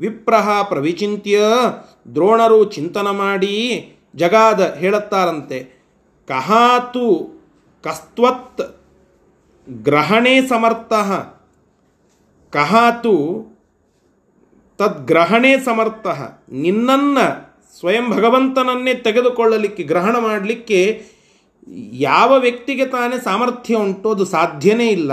[0.00, 1.40] ವಿಪ್ರಹ ಪ್ರವಿಚಿಂತ್ಯ,
[2.14, 3.54] ದ್ರೋಣರು ಚಿಂತನ ಮಾಡಿ
[4.16, 5.58] ಜಗಾದ ಹೇಳುತ್ತಾರಂತೆ
[6.28, 7.06] ಕಹಾತು
[7.84, 8.62] ಕಸ್ತ್ವತ್
[9.68, 10.92] ಗ್ರಹಣೇ ಸಮರ್ಥ
[12.52, 13.14] ಕಹಾತು
[14.78, 16.06] ತದ್ಗ್ರಹಣೆ ಸಮರ್ಥ,
[16.52, 17.26] ನಿನ್ನನ್ನು
[17.78, 20.80] ಸ್ವಯಂ ಭಗವಂತನನ್ನೇ ತೆಗೆದುಕೊಳ್ಳಲಿಕ್ಕೆ, ಗ್ರಹಣ ಮಾಡಲಿಕ್ಕೆ
[21.92, 25.12] ಯಾವ ವ್ಯಕ್ತಿಗೆ ತಾನೇ ಸಾಮರ್ಥ್ಯ ಉಂಟು, ಅದು ಸಾಧ್ಯನೇ ಇಲ್ಲ.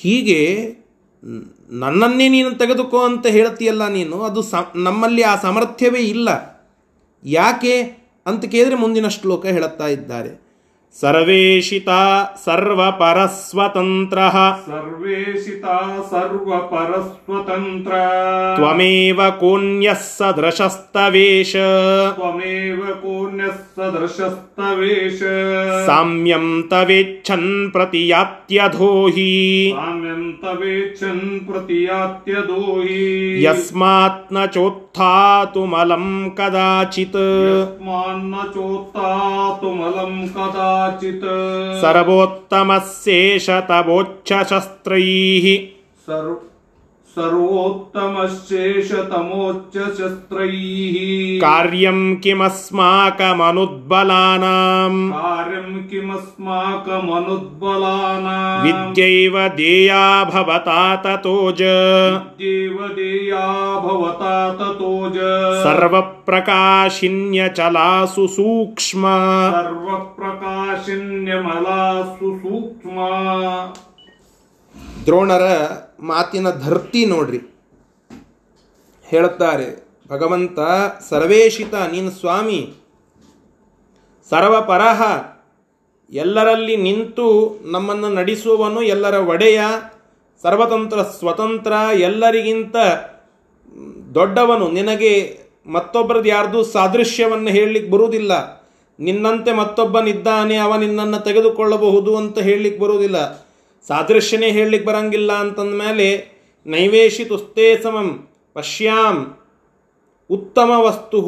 [0.00, 0.74] ಹೀಗೆ
[1.70, 6.28] ನನ್ನನ್ನೇ ನೀನು ತೆಗೆದುಕೋ ಅಂತ ಹೇಳ್ತೀಯಲ್ಲ ನೀನು, ಅದು ಸ, ನಮ್ಮಲ್ಲಿ ಆ ಸಾಮರ್ಥ್ಯವೇ ಇಲ್ಲ.
[7.24, 7.82] ಯಾಕೆ?
[8.26, 10.45] ಅಂತ ಕೇಳಿದ್ರೆ ಮುಂದಿನ ಶ್ಲೋಕ ಹೇಳುತ್ತಾ ಇದ್ದಾರೆ.
[10.96, 16.02] सर्वेशिता सर्वपरस्वतन्त्रः। सर्वेशिता
[18.56, 19.30] त्वमेव
[19.92, 23.00] सदृशस्तवेश। त्वमेव
[23.50, 25.20] सदृशस्तवेश।
[25.86, 36.04] साम्यं तवेच्छन् प्रतियात्यधोहि। साम्यं तवेच्छन् प्रतियात्यधोहि। यस्मात् न चोत् स्थातुमलं
[36.38, 41.26] कदाचित् यस्मान्न चोत्थातुमलं कदाचित्
[41.82, 45.46] सर्वोत्तमस्येष तवोच्छशस्त्रैः
[46.08, 46.34] सर्व
[47.16, 50.96] सर्वोत्तमश्चेषतमोच्च शस्त्रैः
[51.44, 60.02] कार्यं किमस्माकमनुद्बलानाम् कार्यं किमस्माकमनुद्बलानाम् विद्यैव देया
[60.32, 63.46] भवता ततोज विद्यैव देया
[63.86, 65.16] भवता ततोज
[65.64, 69.16] सर्वप्रकाशिन्यचलासु सूक्ष्मा
[69.56, 73.10] सर्वप्रकाशिन्यमलासु सूक्ष्मा
[75.06, 75.44] द्रोणर
[76.00, 77.38] ಮಾತಿನ ಧರ್ತಿ ನೋಡ್ರಿ.
[79.06, 80.58] ಹೇಳುತ್ತಾರೆ ಭಗವಂತ
[81.08, 82.74] ಸರ್ವೇಶಿತ, ನೀನು ಸ್ವಾಮಿ.
[84.30, 85.02] ಸರ್ವಪರಹ.
[86.10, 89.60] ಎಲ್ಲರಲ್ಲಿ ನಿಂತು ನಮ್ಮನ್ನು ನಡೆಸುವವನು ಎಲ್ಲರ ಒಡೆಯ.
[90.42, 91.72] ಸರ್ವತಂತ್ರ ಸ್ವತಂತ್ರ.
[91.94, 92.76] ಎಲ್ಲರಿಗಿಂತ
[94.14, 94.70] ದೊಡ್ಡವನು.
[94.70, 98.62] ನಿನಗೆ ಮತ್ತೊಬ್ಬರದ್ದು ಯಾರ್ದೂ ಸಾದೃಶ್ಯವನ್ನು ಹೇಳಲಿಕ್ಕೆ ಬರುವುದಿಲ್ಲ.
[98.98, 100.56] ನಿನ್ನಂತೆ ಮತ್ತೊಬ್ಬನಿದ್ದಾನೆ.
[100.56, 103.45] ಅವ ನಿನ್ನನ್ನು ತೆಗೆದುಕೊಳ್ಳಬಹುದು ಅಂತ ಹೇಳಲಿಕ್ಕೆ ಬರುವುದಿಲ್ಲ.
[103.88, 109.36] ಸಾದೃಶ್ಯನೇ ಹೇಳಲಿಕ್ಕೆ ಬರಂಗಿಲ್ಲ ಅಂತಂದ ಮೇಲೆ ನೈವೇಶಿ ತುಸ್ತೇ ಸಮಂ ಪಶ್ಯಾಂ
[110.30, 111.20] ಉತ್ತಮ ವಸ್ತು.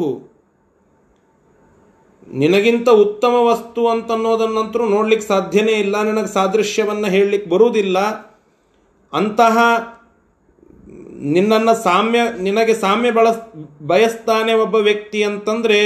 [2.27, 7.97] ನಿನಗಿಂತ ಉತ್ತಮ ವಸ್ತು ಅಂತನ್ನೋದನ್ನಂತರೂ ನೋಡ್ಲಿಕ್ಕೆ ಸಾಧ್ಯನೇ ಇಲ್ಲ, ನಿನಗೆ ಸಾದೃಶ್ಯವನ್ನು ಹೇಳಲಿಕ್ಕೆ ಬರುವುದಿಲ್ಲ.
[9.13, 9.57] ಅಂತಹ
[11.19, 13.39] ನಿನ್ನನ್ನು ಸಾಮ್ಯ, ನಿನಗೆ ಸಾಮ್ಯ ಬಳಸ್,
[13.81, 15.79] ಬಯಸ್ತಾನೆ ಒಬ್ಬ ವ್ಯಕ್ತಿ ಅಂತಂದರೆ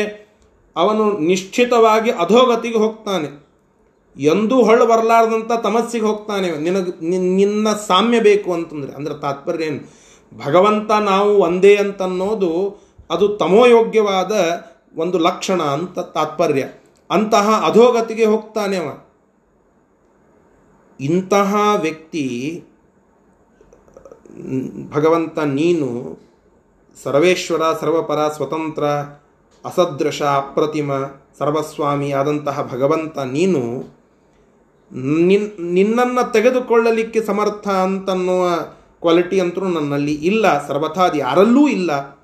[0.75, 3.42] ಅವನು ನಿಶ್ಚಿತವಾಗಿ ಅಧೋಗತಿಗೆ ಹೋಗ್ತಾನೆ.
[4.17, 10.03] ಎಂದೂ ಹೊಳ್ಳು ಬರಲಾರ್ದಂಥ ತಮಸ್ಸಿಗೆ ಹೋಗ್ತಾನೆ ನಿನಗೆ ನಿನ್ನ ಸಾಮ್ಯ ಬೇಕು ಅಂತಂದ್ರೆ, ಅಂದ್ರೆ ತಾತ್ಪರ್ಯ ಏನು?
[10.45, 14.31] ಭಗವಂತ ನಾವು ಒಂದೇ ಅಂತನ್ನೋದು ಅದು ತಮೋಯೋಗ್ಯವಾದ
[14.97, 16.65] ಒಂದು ಲಕ್ಷಣ ಅಂತ ತಾತ್ಪರ್ಯ.
[17.11, 18.97] ಅಂತಹ ಅಧೋಗತಿಗೆ ಹೋಗ್ತಾನೆ ಅವ.
[20.99, 22.63] ಇಂತಹ ವ್ಯಕ್ತಿ,
[24.91, 26.19] ಭಗವಂತ ನೀನು
[27.03, 28.83] ಸರ್ವೇಶ್ವರ, ಸರ್ವಪರ, ಸ್ವತಂತ್ರ,
[29.65, 30.91] ಅಸದೃಶ, ಅಪ್ರತಿಮ,
[31.39, 33.83] ಸರ್ವಸ್ವಾಮಿ ಆದಂತಹ ಭಗವಂತ ನೀನು
[35.01, 38.49] ನಿನ್, ನಿನ್ನನ್ನು ತೆಗೆದುಕೊಳ್ಳಲಿಕ್ಕೆ ಸಮರ್ಥ ಅಂತನ್ನುವ
[39.01, 40.67] ಕ್ವಾಲಿಟಿ ಅಂತೂ ನನ್ನಲ್ಲಿ ಇಲ್ಲ.
[40.67, 42.23] ಸರ್ವಥಾ ಯಾರಲ್ಲೂ ಇಲ್ಲ.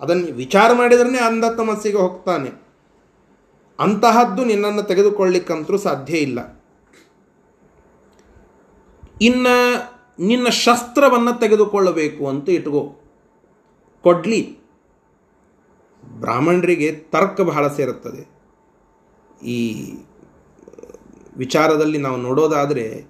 [0.00, 2.68] ಅದನ್ನು ವಿಚಾರ ಮಾಡಿದ್ರೆ ಅಂಧ ತಮಸ್ಸಿಗೆ ಹೋಗ್ತಾನೆ.
[3.78, 6.62] ಅಂತಹದ್ದು ನಿನ್ನನ್ನು ತೆಗೆದುಕೊಳ್ಳಿಕ್ಕಂತೂ ಸಾಧ್ಯ ಇಲ್ಲ.
[9.22, 9.76] ಇನ್ನು
[10.26, 12.96] ನಿನ್ನ ಶಸ್ತ್ರವನ್ನು ತೆಗೆದುಕೊಳ್ಳಬೇಕು ಅಂತ ಇಟ್ಕೋ.
[14.02, 14.58] ಕೊಡ್ಲಿ.
[16.20, 18.28] ಬ್ರಾಹ್ಮಣರಿಗೆ ತರ್ಕ ಬಹಳ ಸೇರುತ್ತದೆ.
[19.46, 19.84] ಈ
[21.38, 23.06] ವಿಚಾರದಲ್ಲಿ ನಾವು ನೋಡೋದಾದರೆ,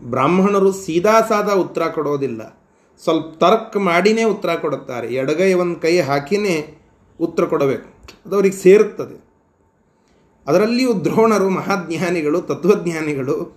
[0.00, 2.60] ಬ್ರಾಹ್ಮಣರು ಸೀದಾ ಸಾದಾ ಉತ್ತರ ಕೊಡೋದಿಲ್ಲ.
[3.02, 5.14] ಸ್ವಲ್ಪ ತರ್ಕ ಮಾಡಿನೇ ಉತ್ತರ ಕೊಡುತ್ತಾರೆ.
[5.14, 6.82] ಎಡಗೈ ಒಂದು ಕೈ ಹಾಕಿನೇ
[7.20, 7.88] ಉತ್ತರ ಕೊಡಬೇಕು.
[8.26, 9.24] ಅದು ಅವ್ರಿಗೆ ಸೇರುತ್ತದೆ.
[10.46, 13.56] ಅದರಲ್ಲಿಯೂ ದ್ರೋಣರು, ಮಹಾಜ್ಞಾನಿಗಳು, ತತ್ವಜ್ಞಾನಿಗಳು,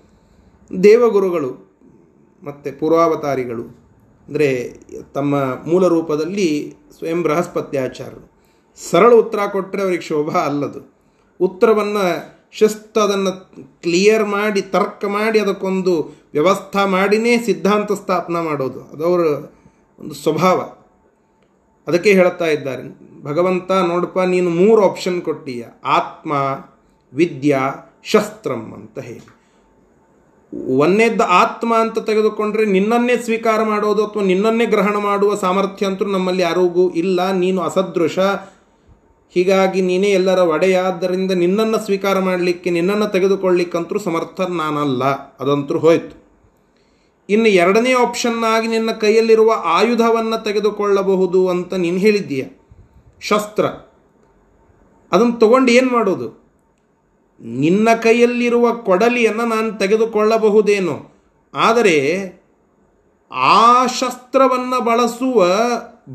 [0.84, 1.76] ದೇವಗುರುಗಳು,
[2.44, 3.64] ಮತ್ತು ಪೂರ್ವಾವತಾರಿಗಳು,
[4.28, 4.74] ಅಂದರೆ
[5.14, 8.32] ತಮ್ಮ ಮೂಲ ರೂಪದಲ್ಲಿ ಸ್ವಯಂ ಬೃಹಸ್ಪತ್ಯಾಚಾರರು
[8.90, 10.94] ಸರಳ ಉತ್ತರ ಕೊಟ್ಟರೆ ಅವ್ರಿಗೆ ಶೋಭಾ ಅಲ್ಲದು.
[11.42, 18.82] ಉತ್ತರವನ್ನು ಶಿಸ್ತು ಅದನ್ನು ಕ್ಲಿಯರ್ ಮಾಡಿ, ತರ್ಕ ಮಾಡಿ ಅದಕ್ಕೊಂದು ವ್ಯವಸ್ಥಾ ಮಾಡಿನೇ ಸಿದ್ಧಾಂತ ಸ್ಥಾಪನ ಮಾಡೋದು.
[18.82, 19.20] ಅದವರ
[20.00, 20.58] ಒಂದು ಸ್ವಭಾವ.
[21.88, 23.08] ಅದಕ್ಕೆ ಹೇಳ್ತಾ ಇದ್ದಾರೆ.
[23.24, 25.66] ಭಗವಂತ ನೋಡಪ್ಪ, ನೀನು ಮೂರು ಆಪ್ಷನ್ ಕೊಟ್ಟೀಯ.
[25.86, 26.32] ಆತ್ಮ,
[27.14, 29.38] ವಿದ್ಯಾ, ಶಸ್ತ್ರಂ ಅಂತ ಹೇಳಿ.
[30.68, 36.90] ಒಂದೇದ್ದು ಆತ್ಮ ಅಂತ ತೆಗೆದುಕೊಂಡ್ರೆ ನಿನ್ನನ್ನೇ ಸ್ವೀಕಾರ ಮಾಡೋದು ಅಥವಾ ನಿನ್ನನ್ನೇ ಗ್ರಹಣ ಮಾಡುವ ಸಾಮರ್ಥ್ಯ ಅಂತೂ ನಮ್ಮಲ್ಲಿ ಯಾರಿಗೂ
[36.90, 37.32] ಇಲ್ಲ.
[37.32, 38.20] ನೀನು ಅಸದೃಶ
[39.34, 45.04] ಹೀಗಾಗಿ ನೀನೇ ಎಲ್ಲರ ಒಡೆಯಾದ್ದರಿಂದ ನಿನ್ನನ್ನು ಸ್ವೀಕಾರ ಮಾಡಲಿಕ್ಕೆ ನಿನ್ನನ್ನು ತೆಗೆದುಕೊಳ್ಳಿಕ್ಕಂತೂ ಸಮರ್ಥ ನಾನಲ್ಲ
[45.38, 46.28] ಅದಂತೂ ಹೋಯ್ತು.
[47.30, 52.46] ಇನ್ನು ಎರಡನೇ ಆಪ್ಷನ್ ಆಗಿ ನಿನ್ನ ಕೈಯಲ್ಲಿರುವ ಆಯುಧವನ್ನು ತೆಗೆದುಕೊಳ್ಳಬಹುದು ಅಂತ ನೀನು ಹೇಳಿದ್ದೀಯ.
[53.22, 53.66] ಶಸ್ತ್ರ.
[55.12, 56.48] ಅದನ್ನು ತಗೊಂಡು ಏನು ಮಾಡೋದು?
[57.42, 61.16] ನಿನ್ನ ಕೈಯಲ್ಲಿರುವ ಕೊಡಲಿಯನ್ನು ನಾನು ತೆಗೆದುಕೊಳ್ಳಬಹುದೇನೋ.
[61.54, 62.28] ಆದರೆ
[63.32, 65.48] ಆ ಶಸ್ತ್ರವನ್ನು ಬಳಸುವ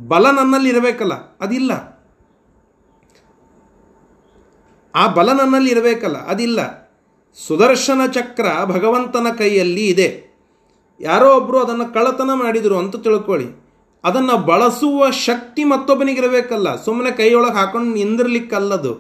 [0.09, 1.92] ಬಲ ನನ್ನಲ್ಲಿ ಇರಬೇಕಲ್ಲ ಅದಿಲ್ಲ.
[4.95, 6.61] ಆ ಬಲ ನನ್ನಲ್ಲಿ ಇರಬೇಕಲ್ಲ, ಅದಿಲ್ಲ.
[7.39, 10.09] ಸುದರ್ಶನ ಚಕ್ರ ಭಗವಂತನ ಕೈಯಲ್ಲಿ ಇದೆ.
[11.01, 13.49] ಯಾರೋ ಒಬ್ಬರು ಅದನ್ನು ಕಳ್ಳತನ ಮಾಡಿದರು ಅಂತ ತಿಳ್ಕೊಳ್ಳಿ.
[14.05, 18.93] ಅದನ್ನು ಬಳಸುವ ಶಕ್ತಿ ಮತ್ತೊಬ್ಬನಿಗಿರಬೇಕಲ್ಲ ಸುಮ್ಮನೆ ಕೈಯೊಳಗೆ ಹಾಕೊಂಡು ನಿಂದಿರ್ಲಿಕ್ಕಲ್ಲದು.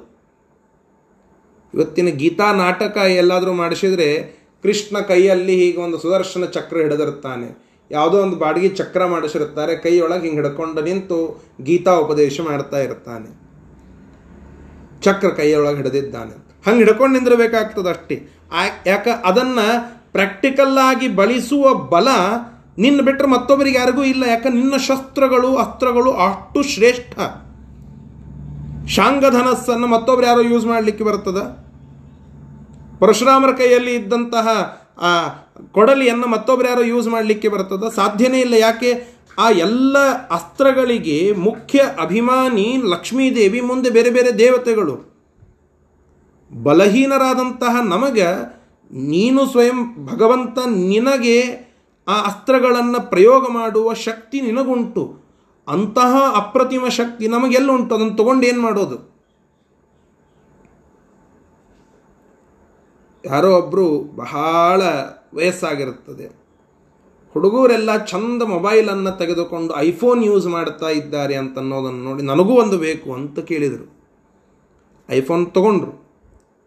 [1.74, 4.08] ಇವತ್ತಿನ ಗೀತಾ ನಾಟಕ ಎಲ್ಲಾದರೂ ಮಾಡಿಸಿದರೆ
[4.62, 7.48] ಕೃಷ್ಣ ಕೈಯಲ್ಲಿ ಹೀಗೆ ಒಂದು ಸುದರ್ಶನ ಚಕ್ರ ಹಿಡಿದಿರ್ತಾನೆ
[7.90, 11.18] ಯಾವುದೋ ಒಂದು ಬಾಡಿಗೆ ಚಕ್ರ ಮಾಡಿಸಿರುತ್ತಾರೆ, ಕೈಯೊಳಗೆ ಹಿಂಗೆ ಹಿಡ್ಕೊಂಡು ನಿಂತು
[11.62, 13.41] ಗೀತಾ ಉಪದೇಶ ಮಾಡ್ತಾ ಇರ್ತಾನೆ.
[15.02, 16.52] ಚಕ್ರ ಕೈಯೊಳಗೆ ಹಿಡಿದಿದ್ದಾನೆ.
[16.66, 18.28] ಹಂಗೆ ಹಿಡ್ಕೊಂಡು ನಿಂದಿರಬೇಕಾಗ್ತದೆ ಅಷ್ಟೇ.
[18.86, 22.08] ಯಾಕ ಅದನ್ನು ಪ್ರಾಕ್ಟಿಕಲ್ ಆಗಿ ಬಳಸುವ ಬಲ
[22.78, 24.24] ನಿನ್ನ ಬಿಟ್ಟರೆ ಮತ್ತೊಬ್ಬರಿಗೆ ಯಾರಿಗೂ ಇಲ್ಲ.
[24.28, 27.18] ಯಾಕೆ ನಿನ್ನ ಶಸ್ತ್ರಗಳು, ಅಸ್ತ್ರಗಳು ಅಷ್ಟು ಶ್ರೇಷ್ಠ.
[28.88, 31.38] ಶಾಂಗಧನಸ್ಸನ್ನು ಮತ್ತೊಬ್ರು ಯಾರೋ ಯೂಸ್ ಮಾಡಲಿಕ್ಕೆ ಬರ್ತದ?
[33.00, 34.48] ಪರಶುರಾಮರ ಕೈಯಲ್ಲಿ ಇದ್ದಂತಹ
[34.98, 35.28] ಆ
[35.72, 37.92] ಕೊಡಲಿಯನ್ನು ಮತ್ತೊಬ್ರು ಯಾರೋ ಯೂಸ್ ಮಾಡಲಿಕ್ಕೆ ಬರ್ತದ?
[37.94, 38.54] ಸಾಧ್ಯನೇ ಇಲ್ಲ.
[38.54, 39.11] ಯಾಕೆ?
[39.38, 45.12] ಆ ಎಲ್ಲ ಅಸ್ತ್ರಗಳಿಗೆ ಮುಖ್ಯ ಅಭಿಮಾನಿ ಲಕ್ಷ್ಮೀದೇವಿ ಮುಂದೆ ಬೇರೆ ಬೇರೆ ದೇವತೆಗಳು.
[46.62, 48.26] ಬಲಹೀನರಾದಂತಹ ನಮಗೆ
[48.92, 51.72] ನೀನು ಸ್ವಯಂ ಭಗವಂತ ನಿನಗೆ
[52.08, 55.22] ಆ ಅಸ್ತ್ರಗಳನ್ನು ಪ್ರಯೋಗ ಮಾಡುವ ಶಕ್ತಿ ನಿನಗುಂಟು.
[55.68, 57.94] ಅಂತಹ ಅಪ್ರತಿಮ ಶಕ್ತಿ ನಮಗೆಲ್ಲುಂಟು.
[57.94, 59.12] ಅದನ್ನು ತಗೊಂಡು ಏನು ಮಾಡೋದು?
[63.24, 64.82] ಯಾರೋ ಒಬ್ಬರು ಬಹಳ
[65.34, 66.41] ವಯಸ್ಸಾಗಿರುತ್ತದೆ.
[67.32, 73.40] ಹುಡುಗರೆಲ್ಲ ಚಂದ ಮೊಬೈಲನ್ನು ತೆಗೆದುಕೊಂಡು ಐಫೋನ್ ಯೂಸ್ ಮಾಡ್ತಾ ಇದ್ದಾರೆ ಅಂತ ಅನ್ನೋದನ್ನು ನೋಡಿ ನನಗೂ ಒಂದು ಬೇಕು ಅಂತ
[73.40, 73.86] ಕೇಳಿದರು.
[75.10, 75.92] ಐಫೋನ್ ತಗೊಂಡ್ರು.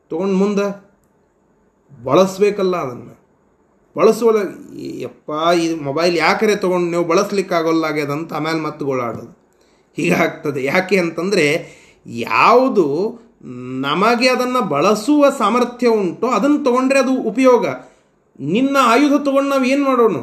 [0.10, 0.86] ತೊಗೊಂಡು ಮುಂದೆ
[2.04, 3.16] ಬಳಸಬೇಕಲ್ಲ ಅದನ್ನು.
[3.98, 4.38] ಬಳಸುವ
[4.76, 9.46] ಯಪ್ಪ, ಈ ಮೊಬೈಲ್ ಯಾಕರೆ ತೊಗೊಂಡು ನೀವು ಬಳಸ್ಲಿಕ್ಕಾಗೋಲ್ಲಾಗ್ಯದಂತ ಆಮೇಲೆ ಮತ್ತೆ ಗೋಳಾಡೋದು
[9.96, 11.46] ಹೀಗಾಗ್ತದೆ ಯಾಕೆ ಅಂತಂದರೆ
[12.06, 12.86] ಯಾವುದು
[13.80, 17.68] ನಮಗೆ ಅದನ್ನು ಬಳಸುವ ಸಾಮರ್ಥ್ಯ ಉಂಟೋ ಅದನ್ನು ತೊಗೊಂಡ್ರೆ ಅದು ಉಪಯೋಗ.
[18.40, 20.16] ನಿನ್ನ ಆಯುಧ ತೊಗೊಂಡು ನಾವು ಏನು ಮಾಡೋಣ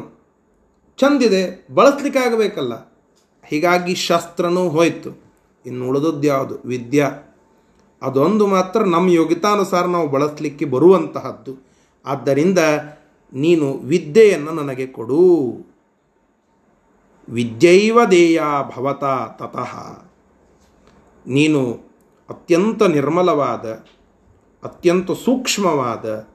[0.97, 2.93] ಚಂದಿದೆ, ಬಳಸ್ಲಿಕ್ಕಾಗಬೇಕಲ್ಲ.
[3.45, 5.23] ಹೀಗಾಗಿ ಶಸ್ತ್ರನೂ ಹೋಯಿತು.
[5.65, 6.55] ಇನ್ನು ಉಳಿದದ್ದು ಯಾವುದು?
[6.65, 7.11] ವಿದ್ಯಾ.
[8.01, 11.67] ಅದೊಂದು ಮಾತ್ರ ನಮ್ಮ ಯೋಗ್ಯತಾನುಸಾರ ನಾವು ಬಳಸಲಿಕ್ಕೆ ಬರುವಂತಹದ್ದು.
[12.05, 12.59] ಆದ್ದರಿಂದ
[13.33, 15.53] ನೀನು ವಿದ್ಯೆಯನ್ನು ನನಗೆ ಕೊಡು.
[17.29, 18.41] ವಿದ್ಯೈವ ದೇಯ
[18.77, 19.03] ಭವತ
[19.41, 20.03] ತತಃ.
[21.27, 21.79] ನೀನು
[22.29, 23.65] ಅತ್ಯಂತ ನಿರ್ಮಲವಾದ,
[24.63, 26.27] ಅತ್ಯಂತ ಸೂಕ್ಷ್ಮವಾದ,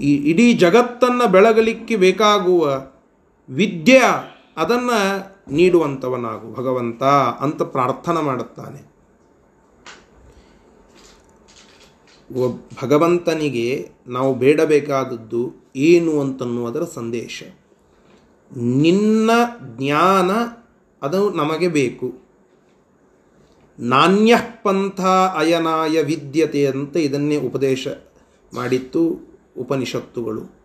[0.00, 2.86] ಈ ಇಡೀ ಜಗತ್ತನ್ನು ಬೆಳಗಲಿಕ್ಕೆ ಬೇಕಾಗುವ
[3.48, 4.00] ವಿದ್ಯೆ
[4.56, 5.18] ಅದನ್ನು
[5.52, 7.02] ನೀಡುವಂಥವನಾಗು ಭಗವಂತ
[7.40, 8.94] ಅಂತ ಪ್ರಾರ್ಥನೆ ಮಾಡುತ್ತಾನೆ.
[12.36, 17.42] ಒಬ್ಬ ಭಗವಂತನಿಗೆ ನಾವು ಬೇಡಬೇಕಾದದ್ದು ಏನು ಅಂತನ್ನುವುದರ ಸಂದೇಶ.
[18.56, 19.30] ನಿನ್ನ
[19.76, 20.30] ಜ್ಞಾನ
[21.02, 22.14] ಅದು ನಮಗೆ ಬೇಕು.
[23.78, 25.00] ನಾಣ್ಯ ಪಂಥ
[25.36, 27.88] ಅಯನಾಯ ವಿದ್ಯತೆ ಅಂತ ಇದನ್ನೇ ಉಪದೇಶ
[28.54, 29.20] ಮಾಡಿತ್ತು
[29.58, 30.63] ಉಪನಿಷತ್ತುಗಳು.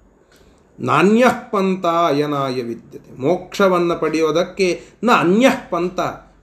[0.79, 3.21] ನಾಣ್ಯ ಪಂಥ ಅಯನಾಯ ವಿದ್ಯತೆ.
[3.21, 5.99] ಮೋಕ್ಷವನ್ನು ಪಡೆಯೋದಕ್ಕೆ ನ ಅನ್ಯ ಪಂಥ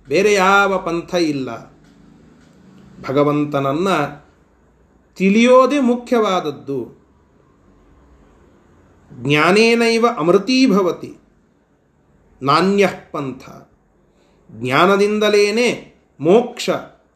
[0.09, 1.77] ಬೇರೆ ಯಾವ ಪಂಥ ಇಲ್ಲ.
[3.09, 4.27] ಭಗವಂತನನ್ನು
[5.16, 7.07] ತಿಳಿಯೋದೇ ಮುಖ್ಯವಾದದ್ದು.
[9.12, 11.16] ಜ್ಞಾನೇನೈವ ಅಮೃತೀಭವತಿ.
[12.42, 13.51] ನಾಣ್ಯ ಪಂಥ
[14.51, 15.53] ಜ್ಞಾನದಿಂದಲೇ
[16.20, 16.70] ಮೋಕ್ಷ.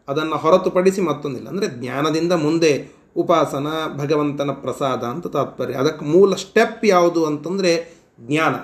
[0.09, 1.49] ಅದನ್ನು ಹೊರತುಪಡಿಸಿ ಮತ್ತೊಂದಿಲ್ಲ.
[1.49, 5.75] ಅಂದರೆ ಜ್ಞಾನದಿಂದ ಮುಂದೆ ಉಪಾಸನ, ಭಗವಂತನ ಪ್ರಸಾದ ಅಂತ ತಾತ್ಪರ್ಯ.
[5.75, 8.55] ಅದಕ್ಕೆ ಮೂಲ ಸ್ಟೆಪ್ ಯಾವುದು ಅಂತಂದರೆ ಜ್ಞಾನ.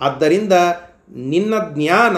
[0.00, 0.52] ಆದ್ದರಿಂದ
[1.10, 2.16] ನಿನ್ನ ಜ್ಞಾನ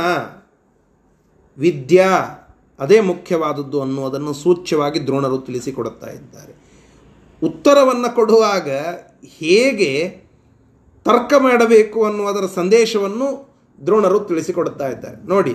[1.61, 2.37] ವಿದ್ಯಾ
[2.79, 6.55] ಅದೇ ಮುಖ್ಯವಾದದ್ದು ಅನ್ನುವುದನ್ನು ಸೂಚ್ಯವಾಗಿ ದ್ರೋಣರು ತಿಳಿಸಿಕೊಡುತ್ತಾ ಇದ್ದಾರೆ.
[7.43, 8.71] ಉತ್ತರವನ್ನು ಕೊಡುವಾಗ
[9.25, 10.09] ಹೇಗೆ
[11.05, 13.51] ತರ್ಕ ಮಾಡಬೇಕು ಅನ್ನುವುದರ ಸಂದೇಶವನ್ನು
[13.87, 15.29] ದ್ರೋಣರು ತಿಳಿಸಿಕೊಡುತ್ತಾ ಇದ್ದಾರೆ.
[15.29, 15.55] ನೋಡಿ,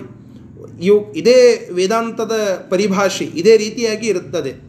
[0.80, 2.32] ಇವು ಇದೇ ವೇದಾಂತದ
[2.70, 4.65] ಪರಿಭಾಷೆ, ಇದೇ ರೀತಿಯಾಗಿ ಇರುತ್ತದೆ.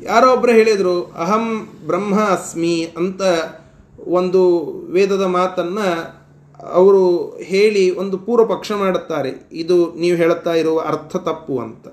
[0.00, 3.20] ಯಾರೋ ಒಬ್ಬರು ಹೇಳಿದರು, ಅಹಂ ಬ್ರಹ್ಮ ಅಸ್ಮಿ ಅಂತ
[3.98, 6.24] ಒಂದು ವೇದದ ಮಾತನ್ನು
[6.64, 9.48] ಅವರು ಹೇಳಿ ಒಂದು ಪೂರ್ವ ಪಕ್ಷ ಮಾಡುತ್ತಾರೆ.
[9.52, 11.88] ಇದು ನೀವು ಹೇಳುತ್ತಾ ಇರುವ ಅರ್ಥ ತಪ್ಪು ಅಂತ.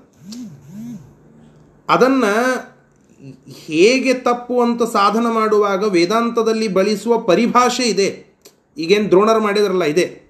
[1.88, 2.72] ಅದನ್ನು
[3.66, 8.26] ಹೇಗೆ ತಪ್ಪು ಅಂತ ಸಾಧನ ಮಾಡುವಾಗ ವೇದಾಂತದಲ್ಲಿ ಬಳಸುವ ಪರಿಭಾಷೆ ಇದೆ.
[8.78, 10.22] ಈಗೇನು ದ್ರೋಣರು ಮಾಡಿದ್ರಲ್ಲ, ಇದೆ.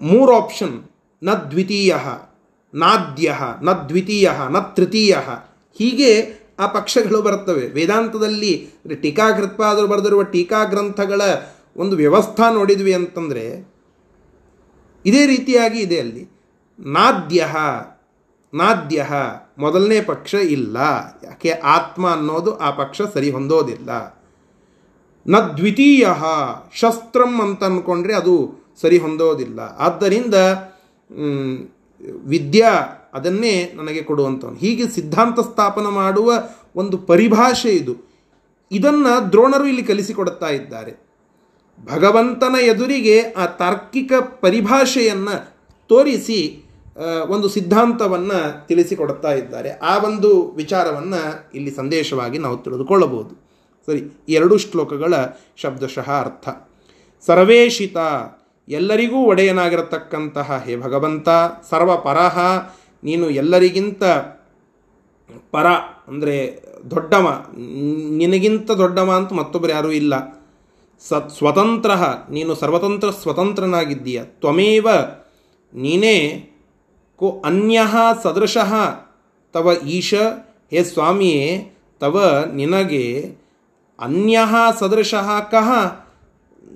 [0.00, 1.94] ಮೂರು ಆಪ್ಷನ್ನ ದ್ವಿತೀಯ,
[2.74, 5.16] ನಾದ್ಯ, ನ ದ್ವಿತೀಯ, ನ ತೃತೀಯ.
[5.78, 6.10] ಹೀಗೆ
[6.58, 8.52] ಆ ಪಕ್ಷಗಳು ಬರ್ತವೆ ವೇದಾಂತದಲ್ಲಿ
[9.02, 11.20] ಟೀಕಾಕೃತ್ಪಾದರು ಬರೆದಿರುವ ಟೀಕಾ ಗ್ರಂಥಗಳ
[11.76, 13.44] ಒಂದು ವ್ಯವಸ್ಥಾ ನೋಡಿದ್ವಿ ಅಂತಂದರೆ
[15.06, 16.24] ಇದೇ ರೀತಿಯಾಗಿ ಇದೆ ಅಲ್ಲಿ.
[16.78, 17.46] ನಾದ್ಯ
[18.54, 19.06] ನಾದ್ಯ
[19.58, 20.76] ಮೊದಲನೇ ಪಕ್ಷ ಇಲ್ಲ.
[21.24, 23.90] ಯಾಕೆ ಆತ್ಮ ಅನ್ನೋದು ಆ ಪಕ್ಷ ಸರಿ ಹೊಂದೋದಿಲ್ಲ.
[25.26, 26.08] ನ ದ್ವಿತೀಯ
[26.74, 28.34] ಶಸ್ತ್ರಂ ಅಂತ ಅಂದ್ಕೊಂಡ್ರೆ ಅದು
[28.80, 29.60] ಸರಿ ಹೊಂದೋದಿಲ್ಲ.
[29.60, 30.34] ಆದ್ದರಿಂದ
[32.24, 32.70] ವಿದ್ಯಾ
[33.14, 34.56] ಅದನ್ನೇ ನನಗೆ ಕೊಡುವಂಥವನು.
[34.56, 36.32] ಹೀಗೆ ಸಿದ್ಧಾಂತ ಸ್ಥಾಪನ ಮಾಡುವ
[36.76, 37.94] ಒಂದು ಪರಿಭಾಷೆ ಇದು.
[38.72, 40.92] ಇದನ್ನು ದ್ರೋಣರು ಇಲ್ಲಿ ಕಲಿಸಿಕೊಡುತ್ತಾ ಇದ್ದಾರೆ.
[41.94, 45.36] ಭಗವಂತನ ಎದುರಿಗೆ ಆ ತಾರ್ಕಿಕ ಪರಿಭಾಷೆಯನ್ನು
[45.88, 46.64] ತೋರಿಸಿ
[47.28, 49.70] ಒಂದು ಸಿದ್ಧಾಂತವನ್ನು ತಿಳಿಸಿಕೊಡುತ್ತಾ ಇದ್ದಾರೆ.
[49.70, 53.48] ಆ ಒಂದು ವಿಚಾರವನ್ನು ಇಲ್ಲಿ ಸಂದೇಶವಾಗಿ ನಾವು ತಿಳಿದುಕೊಳ್ಳಬಹುದು.
[53.86, 55.14] ಸರಿ ಎರಡು ಶ್ಲೋಕಗಳ
[55.56, 56.48] ಶಬ್ದಶಃ ಅರ್ಥ.
[57.26, 57.96] ಸರ್ವೇಶಿತ,
[58.68, 61.28] ಎಲ್ಲರಿಗೂ ಒಡೆಯನಾಗಿರತಕ್ಕಂತಹ ಹೇ ಭಗವಂತ,
[61.70, 62.38] ಸರ್ವಪರಹ
[63.02, 64.02] ನೀನು ಎಲ್ಲರಿಗಿಂತ
[65.52, 65.66] ಪರ,
[66.08, 66.36] ಅಂದರೆ
[66.90, 67.26] ದೊಡ್ಡವ,
[68.20, 70.14] ನಿನಗಿಂತ ದೊಡ್ಡವ ಅಂತ ಮತ್ತೊಬ್ಬರು ಯಾರೂ ಇಲ್ಲ.
[71.02, 71.90] ಸತ್ ಸ್ವತಂತ್ರ
[72.30, 74.20] ನೀನು ಸರ್ವತಂತ್ರ, ಸ್ವತಂತ್ರನಾಗಿದ್ದೀಯ.
[74.40, 74.88] ತ್ವಮೇವ
[75.72, 76.16] ನೀನೇ
[77.16, 77.78] ಕೋ ಅನ್ಯ
[78.22, 78.72] ಸದೃಶಃ
[79.54, 80.14] ತವ ಈಶ,
[80.70, 81.44] ಹೇ ಸ್ವಾಮಿಯೇ,
[82.00, 83.04] ತವ ನಿನಗೆ
[83.98, 84.38] ಅನ್ಯ
[84.80, 85.70] ಸದೃಶಃ ಕಹ.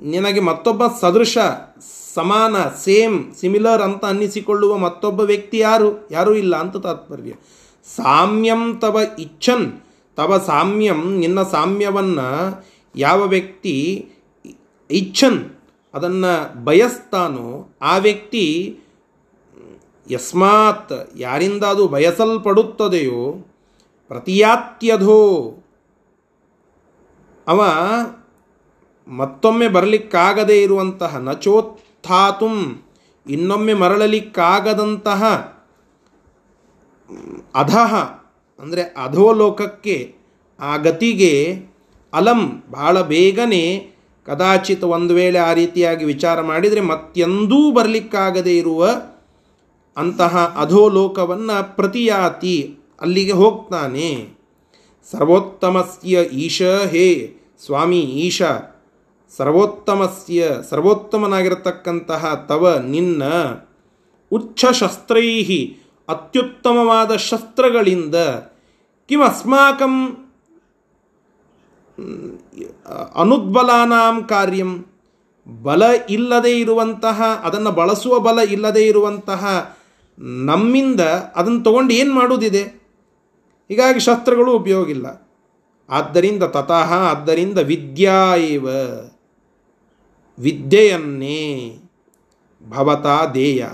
[0.00, 1.38] ನಿನಗೆ ಮತ್ತೊಬ್ಬ ಸದೃಶ,
[2.14, 6.08] ಸಮಾನ, ಸೇಮ್ ಸಿಮಿಲರ್ ಅಂತ ಅನ್ನಿಸಿಕೊಳ್ಳುವ ಮತ್ತೊಬ್ಬ ವ್ಯಕ್ತಿ ಯಾರು?
[6.10, 7.32] ಯಾರೂ ಇಲ್ಲ ಅಂತ ತಾತ್ಪರ್ಯ.
[7.96, 9.80] ಸಾಮ್ಯಂ ತವ ಇಚ್ಛನ್.
[10.16, 12.28] ತವ ಸಾಮ್ಯಂ, ನಿನ್ನ ಸಾಮ್ಯವನ್ನು
[12.96, 14.08] ಯಾವ ವ್ಯಕ್ತಿ
[14.90, 15.50] ಇಚ್ಛನ್,
[15.94, 18.78] ಅದನ್ನು ಬಯಸ್ತಾನೋ ಆ ವ್ಯಕ್ತಿ
[20.10, 23.46] ಯಸ್ಮಾತ್ ಯಾರಿಂದ ಅದು ಬಯಸಲ್ಪಡುತ್ತದೆಯೋ
[24.08, 25.22] ಪ್ರತಿಯಾತ್ಯಧೋ.
[27.46, 27.60] ಅವ
[29.08, 32.82] ಮತ್ತೊಮ್ಮೆ ಬರಲಿಕ್ಕಾಗದೇ ಇರುವಂತಹ ನಚೋತ್ಥಾತುಂ,
[33.26, 35.24] ಇನ್ನೊಮ್ಮೆ ಮರಳಲಿಕ್ಕಾಗದಂತಹ,
[37.54, 37.94] ಅಧಃ,
[38.58, 40.14] ಅಂದರೆ ಅಧೋಲೋಕಕ್ಕೆ
[40.60, 41.62] ಆ ಗತಿಗೆ
[42.12, 43.92] ಅಲಂ, ಬಹಳ ಬೇಗನೆ
[44.26, 48.88] ಕದಾಚಿತ್ ಒಂದು ವೇಳೆ ಆ ರೀತಿಯಾಗಿ ವಿಚಾರ ಮಾಡಿದರೆ ಮತ್ತೆಂದೂ ಬರಲಿಕ್ಕಾಗದೇ ಇರುವ
[49.96, 54.28] ಅಂತಹ ಅಧೋಲೋಕವನ್ನು ಪ್ರತಿಯಾತಿ, ಅಲ್ಲಿಗೆ ಹೋಗ್ತಾನೆ.
[55.10, 57.36] ಸರ್ವೋತ್ತಮಸ್ಯ ಈಶ ಹೇ,
[57.66, 58.42] ಸ್ವಾಮಿ ಈಶ.
[59.36, 63.22] ಸರ್ವೋತ್ತಮಸ್ಯ, ಸರ್ವೋತ್ತಮನಾಗಿರತಕ್ಕಂತಹ ತವ ನಿನ್ನ
[64.32, 65.28] ಉಚ್ಛ ಶಸ್ತ್ರೈ
[66.08, 68.14] ಅತ್ಯುತ್ತಮವಾದ ಶಸ್ತ್ರಗಳಿಂದ
[69.08, 69.94] ಕಿಮಸ್ಮಾಕಂ
[73.14, 74.84] ಅನುದ್ಬಲಾನಾಂ ಕಾರ್ಯಂ,
[75.62, 79.74] ಬಲ ಇಲ್ಲದೆ ಇರುವಂತಹ, ಅದನ್ನು ಬಳಸುವ ಬಲ ಇಲ್ಲದೆ ಇರುವಂತಹ
[80.44, 81.00] ನಮ್ಮಿಂದ
[81.36, 82.62] ಅದನ್ನು ತಗೊಂಡು ಏನು ಮಾಡೋದಿದೆ?
[83.68, 85.06] ಹೀಗಾಗಿ ಶಸ್ತ್ರಗಳು ಉಪಯೋಗಿಲ್ಲ
[85.88, 88.68] ಆದ್ದರಿಂದ ತತಃ, ಆದ್ದರಿಂದ ವಿದ್ಯಾ ಇವ.
[90.38, 91.78] ವಿದ್ಯೆಯನ್ನೇ
[92.68, 93.66] ಭವತಾ ದೇಯ.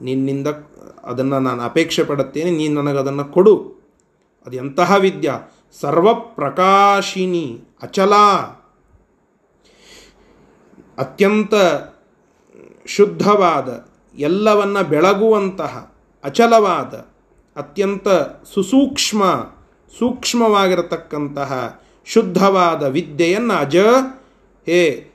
[0.00, 0.46] ನಿನ್ನಿಂದ
[1.04, 3.80] ಅದನ್ನು ನಾನು ಅಪೇಕ್ಷೆ ಪಡುತ್ತೇನೆ, ನೀನು ನನಗದನ್ನು ಕೊಡು.
[4.46, 5.54] ಅದು ಎಂತಹ ವಿದ್ಯಾ?
[5.80, 8.14] ಸರ್ವಪ್ರಕಾಶಿನಿ ಅಚಲ.
[10.98, 11.54] ಅತ್ಯಂತ
[12.86, 15.94] ಶುದ್ಧವಾದ, ಎಲ್ಲವನ್ನ ಬೆಳಗುವಂತಹ,
[16.24, 16.94] ಅಚಲವಾದ,
[17.56, 18.08] ಅತ್ಯಂತ
[18.54, 19.24] ಸುಸೂಕ್ಷ್ಮ,
[19.98, 23.76] ಸೂಕ್ಷ್ಮವಾಗಿರತಕ್ಕಂತಹ ಶುದ್ಧವಾದ ವಿದ್ಯೆಯನ್ನು ಅಜ
[24.66, 25.09] ಹೇ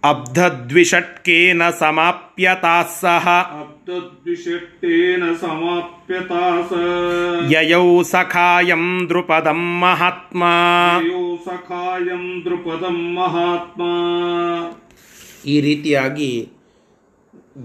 [0.03, 6.71] अब्धद्विषट्केन समाप्यताः सः अब्दद्विषट्टेन समाप्यतास
[7.53, 10.53] ययौ सखायं द्रुपदं महात्मा
[11.05, 13.93] यो सखायं द्रुपदं महात्मा
[15.46, 16.52] ಈ ರೀತಿಯಾಗಿ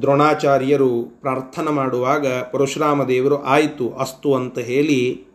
[0.01, 5.27] ದ್ರೋಣಾಚಾರ್ಯರು ಪ್ರಾರ್ಥನೆ ಮಾಡುವಾಗ ಪರಶುರಾಮ ದೇವರು ಆಯಿತು, ಅಸ್ತು ಅಂತ ಹೇಳಿ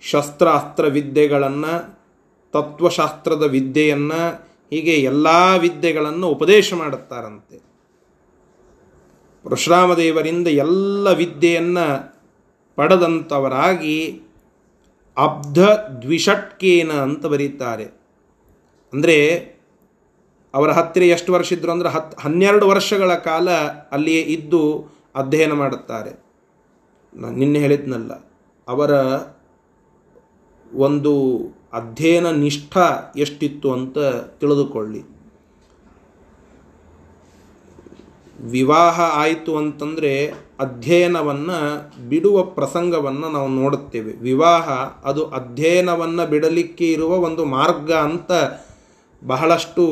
[0.00, 2.00] ಶಸ್ತ್ರ ಅಸ್ತ್ರ ವಿದ್ಯೆಗಳನ್ನು,
[2.52, 5.26] ತತ್ವಶಾಸ್ತ್ರದ ವಿದ್ಯೆಯನ್ನು, ಹೀಗೆ ಎಲ್ಲ
[5.58, 7.70] ವಿದ್ಯೆಗಳನ್ನು ಉಪದೇಶ ಮಾಡುತ್ತಾರಂತೆ.
[9.42, 12.16] ಪರಶುರಾಮ ದೇವರಿಂದ ಎಲ್ಲ ವಿದ್ಯೆಯನ್ನು
[12.76, 14.22] ಪಡೆದಂಥವರಾಗಿ
[15.16, 15.58] ಅಬ್ಧ
[16.02, 17.84] ದ್ವಿಷಟ್ಕೇನ ಅಂತ ಬರೀತಾರೆ.
[18.92, 19.16] ಅಂದರೆ
[20.54, 23.48] ಅವರ ಹತ್ತಿರ ಎಷ್ಟು ವರ್ಷ ಇದ್ದರು ಅಂದರೆ ಹತ್ತು ಹನ್ನೆರಡು ವರ್ಷಗಳ ಕಾಲ
[23.92, 24.62] ಅಲ್ಲಿಯೇ ಇದ್ದು
[25.14, 26.12] ಅಧ್ಯಯನ ಮಾಡುತ್ತಾರೆ.
[27.12, 28.12] ನಾನು ನಿನ್ನೆ ಹೇಳಿದ್ನಲ್ಲ,
[28.68, 28.92] ಅವರ
[30.72, 31.14] ಒಂದು
[31.72, 32.76] ಅಧ್ಯಯನ ನಿಷ್ಠ
[33.16, 33.98] ಎಷ್ಟಿತ್ತು ಅಂತ
[34.40, 35.02] ತಿಳಿದುಕೊಳ್ಳಿ.
[38.52, 40.12] ವಿವಾಹ ಆಯಿತು ಅಂತಂದರೆ
[40.60, 41.58] ಅಧ್ಯಯನವನ್ನು
[42.08, 44.12] ಬಿಡುವ ಪ್ರಸಂಗವನ್ನು ನಾವು ನೋಡುತ್ತೇವೆ.
[44.12, 44.68] ವಿವಾಹ
[45.04, 48.30] ಅದು ಅಧ್ಯಯನವನ್ನು ಬಿಡಲಿಕ್ಕೆ ಇರುವ ಒಂದು ಮಾರ್ಗ ಅಂತ
[49.22, 49.84] ಬಹಳಷ್ಟು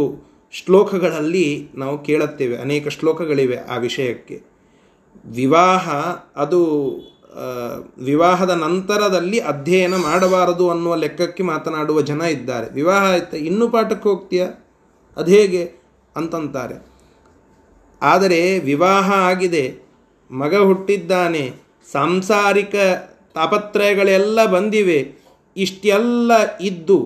[0.53, 4.37] ಶ್ಲೋಕಗಳಲ್ಲಿ ನಾವು ಕೇಳುತ್ತೇವೆ, ಅನೇಕ ಶ್ಲೋಕಗಳಿವೆ ಆ ವಿಷಯಕ್ಕೆ.
[5.27, 5.89] ವಿವಾಹ,
[6.37, 6.61] ಅದು
[7.99, 12.73] ವಿವಾಹದ ನಂತರದಲ್ಲಿ ಅಧ್ಯಯನ ಮಾಡಬಾರದು ಅನ್ನುವ ಲೆಕ್ಕಕ್ಕೆ ಮಾತನಾಡುವ ಜನ ಇದ್ದಾರೆ.
[12.75, 14.45] ವಿವಾಹ ಆಯ್ತು, ಇನ್ನೂ ಪಾಠಕ್ಕೆ ಹೋಗ್ತೀಯ?
[15.17, 15.63] ಅದು ಹೇಗೆ
[16.17, 16.77] ಅಂತಂತಾರೆ.
[18.03, 19.65] ಆದರೆ ವಿವಾಹ ಆಗಿದೆ,
[20.31, 21.45] ಮಗ ಹುಟ್ಟಿದ್ದಾನೆ,
[21.93, 22.75] ಸಾಂಸಾರಿಕ
[23.35, 24.99] ತಾಪತ್ರಯಗಳೆಲ್ಲ ಬಂದಿವೆ,
[25.57, 26.99] ಇಷ್ಟೆಲ್ಲ ಇದ್ದು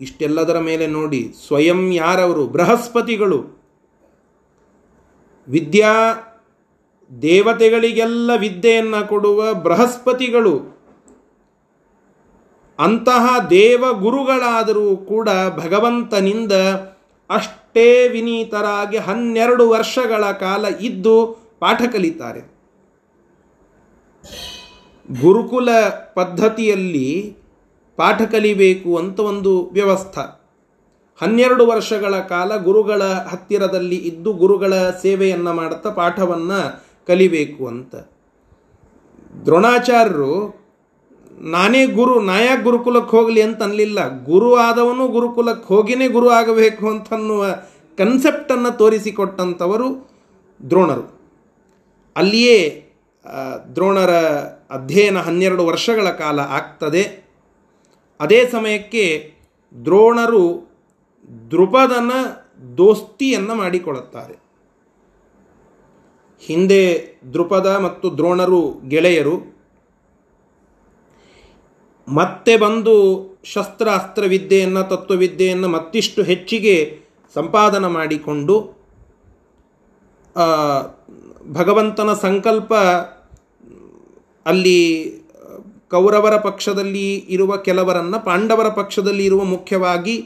[0.00, 2.46] ಇಷ್ಟೆಲ್ಲದರ ಮೇಲೆ ನೋಡಿ, ಸ್ವಯಂ ಯಾರವರು?
[2.46, 3.44] ಬೃಹಸ್ಪತಿಗಳು.
[5.48, 5.92] ವಿದ್ಯಾ
[7.22, 10.74] ದೇವತೆಗಳಿಗೆಲ್ಲ ವಿದ್ಯೆಯನ್ನು ಕೊಡುವ ಬೃಹಸ್ಪತಿಗಳು.
[12.78, 16.52] ಅಂತಹ ದೇವಗುರುಗಳಾದರೂ ಕೂಡ ಭಗವಂತನಿಂದ
[17.30, 22.54] ಅಷ್ಟೇ ವಿನೀತರಾಗಿ ಹನ್ನೆರಡು ವರ್ಷಗಳ ಕಾಲ ಇದ್ದು ಪಾಠ ಕಲಿತಾರೆ.
[25.20, 25.68] ಗುರುಕುಲ
[26.14, 27.36] ಪದ್ಧತಿಯಲ್ಲಿ
[27.96, 30.44] ಪಾಠ ಕಲಿಬೇಕು ಅಂತ ಒಂದು ವ್ಯವಸ್ಥೆ.
[31.20, 37.94] ಹನ್ನೆರಡು ವರ್ಷಗಳ ಕಾಲ ಗುರುಗಳ ಹತ್ತಿರದಲ್ಲಿ ಇದ್ದು ಗುರುಗಳ ಸೇವೆಯನ್ನು ಮಾಡುತ್ತಾ ಪಾಠವನ್ನು ಕಲಿಬೇಕು ಅಂತ.
[39.44, 40.64] ದ್ರೋಣಾಚಾರ್ಯರು,
[41.40, 47.46] ನಾನೇ ಗುರು ನಾಯ ಗುರುಕುಲಕ್ಕೆ ಹೋಗಲಿ ಅಂತ ಅನ್ನಲಿಲ್ಲ ಗುರು ಆದವನು ಗುರುಕುಲಕ್ಕೆ ಹೋಗಿನೇ ಗುರು ಆಗಬೇಕು ಅಂತನ್ನುವ
[47.98, 50.10] ಕನ್ಸೆಪ್ಟನ್ನು ತೋರಿಸಿಕೊಟ್ಟಂಥವರು
[50.70, 51.20] ದ್ರೋಣರು.
[52.16, 52.88] ಅಲ್ಲಿಯೇ
[53.74, 54.10] ದ್ರೋಣರ
[54.70, 57.23] ಅಧ್ಯಯನ ಹನ್ನೆರಡು ವರ್ಷಗಳ ಕಾಲ ಆಗ್ತದೆ.
[58.20, 59.34] ಅದೇ ಸಮಯಕ್ಕೆ
[59.84, 60.70] ದ್ರೋಣರು
[61.50, 62.12] ದೃಪದನ
[62.76, 64.34] ದೋಸ್ತಿಯನ್ನು ಮಾಡಿಕೊಳ್ಳುತ್ತಾರೆ.
[66.40, 69.54] ಹಿಂದೆ ದೃಪದ ಮತ್ತು ದ್ರೋಣರು ಗೆಳೆಯರು.
[72.08, 72.94] ಮತ್ತೆ ಬಂದು
[73.44, 76.98] ಶಸ್ತ್ರ, ಅಸ್ತ್ರವಿದ್ಯೆಯನ್ನು, ತತ್ವವಿದ್ಯೆಯನ್ನು ಮತ್ತಿಷ್ಟು ಹೆಚ್ಚಿಗೆ
[77.34, 78.84] ಸಂಪಾದನ ಮಾಡಿಕೊಂಡು
[81.52, 82.74] ಭಗವಂತನ ಸಂಕಲ್ಪ
[84.46, 84.78] ಅಲ್ಲಿ
[85.94, 90.16] ಕೌರವರ ಪಕ್ಷದಲ್ಲಿ ಇರುವ ಕೆಲವರನ್ನು, ಪಾಂಡವರ ಪಕ್ಷದಲ್ಲಿ ಇರುವ ಮುಖ್ಯವಾಗಿ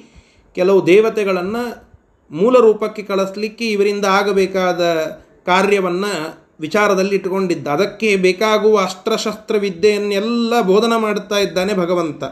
[0.55, 1.63] ಕೆಲವು ದೇವತೆಗಳನ್ನು
[2.31, 4.83] ಮೂಲ ರೂಪಕ್ಕೆ ಕಳಿಸ್ಲಿಕ್ಕೆ ಇವರಿಂದ ಆಗಬೇಕಾದ
[5.47, 6.13] ಕಾರ್ಯವನ್ನು
[6.61, 7.69] ವಿಚಾರದಲ್ಲಿ ಇಟ್ಟುಕೊಂಡಿದ್ದ.
[7.69, 12.25] ಅದಕ್ಕೆ ಬೇಕಾಗುವ ಅಸ್ತ್ರಶಸ್ತ್ರ ವಿದ್ಯೆಯನ್ನೆಲ್ಲ ಬೋಧನ ಮಾಡುತ್ತಾ ಇದ್ದಾನೆ ಭಗವಂತ.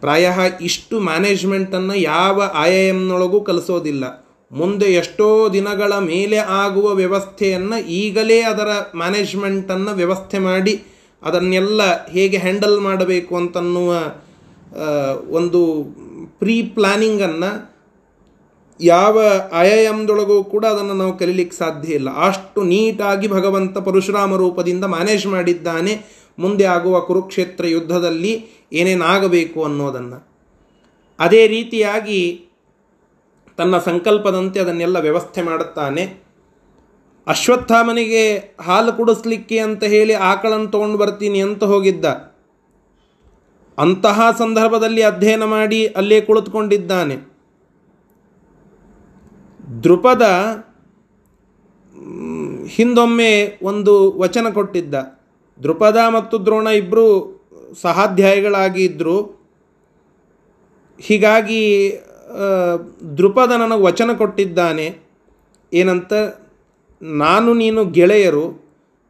[0.00, 0.26] ಪ್ರಾಯ
[0.60, 4.04] ಇಷ್ಟು ಮ್ಯಾನೇಜ್ಮೆಂಟನ್ನು ಯಾವ ಐ ಐ ಎಮ್ನೊಳಗೂ ಕಲಿಸೋದಿಲ್ಲ.
[4.52, 10.74] ಮುಂದೆ ಎಷ್ಟೋ ದಿನಗಳ ಮೇಲೆ ಆಗುವ ವ್ಯವಸ್ಥೆಯನ್ನು ಈಗಲೇ ಅದರ ಮ್ಯಾನೇಜ್ಮೆಂಟನ್ನು ವ್ಯವಸ್ಥೆ ಮಾಡಿ
[11.24, 13.90] ಅದನ್ನೆಲ್ಲ ಹೇಗೆ ಹ್ಯಾಂಡಲ್ ಮಾಡಬೇಕು ಅಂತನ್ನುವ
[15.30, 15.60] ಒಂದು
[16.38, 17.50] ಪ್ರೀ ಪ್ಲಾನಿಂಗನ್ನು
[18.80, 19.16] ಯಾವ
[19.64, 22.16] ಎಮ್ದೊಳಗೂ ಕೂಡ ಅದನ್ನು ನಾವು ಕಲೀಲಿಕ್ಕೆ ಸಾಧ್ಯ ಇಲ್ಲ.
[22.16, 25.92] ಅಷ್ಟು ನೀಟಾಗಿ ಭಗವಂತ ಪರಶುರಾಮ ರೂಪದಿಂದ ಮ್ಯಾನೇಜ್ ಮಾಡಿದ್ದಾನೆ.
[26.38, 30.28] ಮುಂದೆ ಆಗುವ ಕುರುಕ್ಷೇತ್ರ ಯುದ್ಧದಲ್ಲಿ ಏನೇನಾಗಬೇಕು ಅನ್ನೋದನ್ನು.
[31.18, 32.20] ಅದೇ ರೀತಿಯಾಗಿ
[33.56, 36.22] ತನ್ನ ಸಂಕಲ್ಪದಂತೆ ಅದನ್ನೆಲ್ಲ ವ್ಯವಸ್ಥೆ ಮಾಡುತ್ತಾನೆ.
[37.26, 38.22] ಅಶ್ವತ್ಥಾಮನಿಗೆ
[38.60, 42.04] ಹಾಲು ಕುಡಿಸ್ಲಿಕ್ಕೆ ಅಂತ ಹೇಳಿ ಆಕಳನ್ನು ತೊಗೊಂಡು ಬರ್ತೀನಿ ಅಂತ ಹೋಗಿದ್ದ.
[43.78, 47.16] ಅಂತಹ ಸಂದರ್ಭದಲ್ಲಿ ಅಧ್ಯಯನ ಮಾಡಿ ಅಲ್ಲೇ ಕುಳಿತುಕೊಂಡಿದ್ದಾನೆ.
[49.84, 50.22] ದೃಪದ
[52.66, 54.94] ಹಿಂದೊಮ್ಮೆ ಒಂದು ವಚನ ಕೊಟ್ಟಿದ್ದ.
[55.62, 57.06] ದೃಪದ ಮತ್ತು ದ್ರೋಣ ಇಬ್ಬರು
[57.80, 59.16] ಸಹಾಧ್ಯಾಯಿಗಳಾಗಿದ್ದರು
[61.00, 61.62] ಹೀಗಾಗಿ
[63.18, 64.86] ದೃಪದ ನನಗೆ ವಚನ ಕೊಟ್ಟಿದ್ದಾನೆ.
[65.72, 66.12] ಏನಂತ?
[67.02, 68.62] ನಾನು ನೀನು ಗೆಳೆಯರು,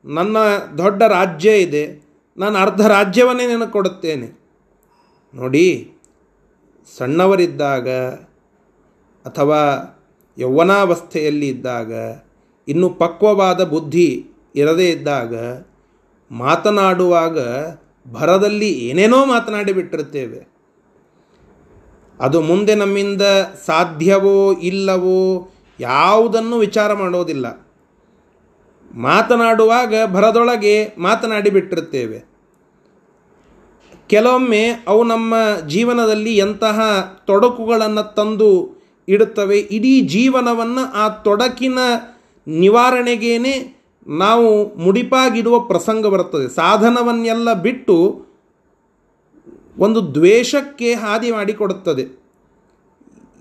[0.05, 0.37] ನನ್ನ
[0.79, 2.03] ದೊಡ್ಡ ರಾಜ್ಯ ಇದೆ,
[2.39, 4.33] ನಾನು ಅರ್ಧ ರಾಜ್ಯವನ್ನೇ ನಿನಗೆ ಕೊಡುತ್ತೇನೆ
[5.35, 5.95] ನೋಡಿ,
[6.99, 7.89] ಸಣ್ಣವರಿದ್ದಾಗ
[9.27, 9.61] ಅಥವಾ
[10.39, 11.93] ಯೌವನಾವಸ್ಥೆಯಲ್ಲಿ ಇದ್ದಾಗ,
[12.69, 15.35] ಇನ್ನು ಪಕ್ವವಾದ ಬುದ್ಧಿ ಇರದೇ ಇದ್ದಾಗ,
[16.31, 17.39] ಮಾತನಾಡುವಾಗ
[18.13, 20.47] ಭರದಲ್ಲಿ ಏನೇನೋ ಮಾತನಾಡಿ ಬಿಟ್ಟಿರ್ತೇವೆ
[22.21, 23.23] ಅದು ಮುಂದೆ ನಮ್ಮಿಂದ
[23.67, 25.49] ಸಾಧ್ಯವೋ ಇಲ್ಲವೋ
[25.81, 27.62] ಯಾವುದನ್ನು ವಿಚಾರ ಮಾಡೋದಿಲ್ಲ.
[28.95, 32.33] ಮಾತನಾಡುವಾಗ ಭರದೊಳಗೆ ಮಾತನಾಡಿ ಬಿಟ್ಟಿರ್ತೇವೆ
[34.11, 35.35] ಕೆಲವೊಮ್ಮೆ ಅವು ನಮ್ಮ
[35.69, 36.81] ಜೀವನದಲ್ಲಿ ಎಂತಹ
[37.27, 41.79] ತೊಡಕುಗಳನ್ನು ತಂದು ಇಡುತ್ತವೆ, ಇಡೀ ಜೀವನವನ್ನು ಆ ತೊಡಕಿನ
[42.47, 46.55] ನಿವಾರಣೆಗೇನೆ ನಾವು ಮುಡಿಪಾಗಿಡುವ ಪ್ರಸಂಗ ಬರುತ್ತದೆ.
[46.55, 48.27] ಸಾಧನವನ್ನೆಲ್ಲ ಬಿಟ್ಟು
[49.79, 52.23] ಒಂದು ದ್ವೇಷಕ್ಕೆ ಹಾದಿ ಮಾಡಿಕೊಡುತ್ತದೆ.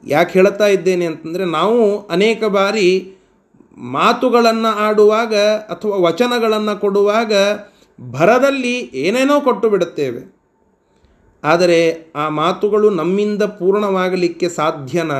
[0.07, 3.17] ಯಾಕೆ ಹೇಳ್ತಾ ಇದ್ದೇನೆ ಅಂತಂದರೆ ನಾವು ಅನೇಕ ಬಾರಿ
[3.77, 5.35] ಮಾತುಗಳನ್ನು ಆಡುವಾಗ
[5.69, 7.33] ಅಥವಾ ವಚನಗಳನ್ನು ಕೊಡುವಾಗ
[8.11, 10.41] ಭರದಲ್ಲಿ ಏನೇನೋ ಕೊಟ್ಟು ಬಿಡುತ್ತೇವೆ.
[11.43, 15.11] ಆದರೆ ಆ ಮಾತುಗಳು ನಮ್ಮಿಂದ ಪೂರ್ಣವಾಗಲಿಕ್ಕೆ ಸಾಧ್ಯನ?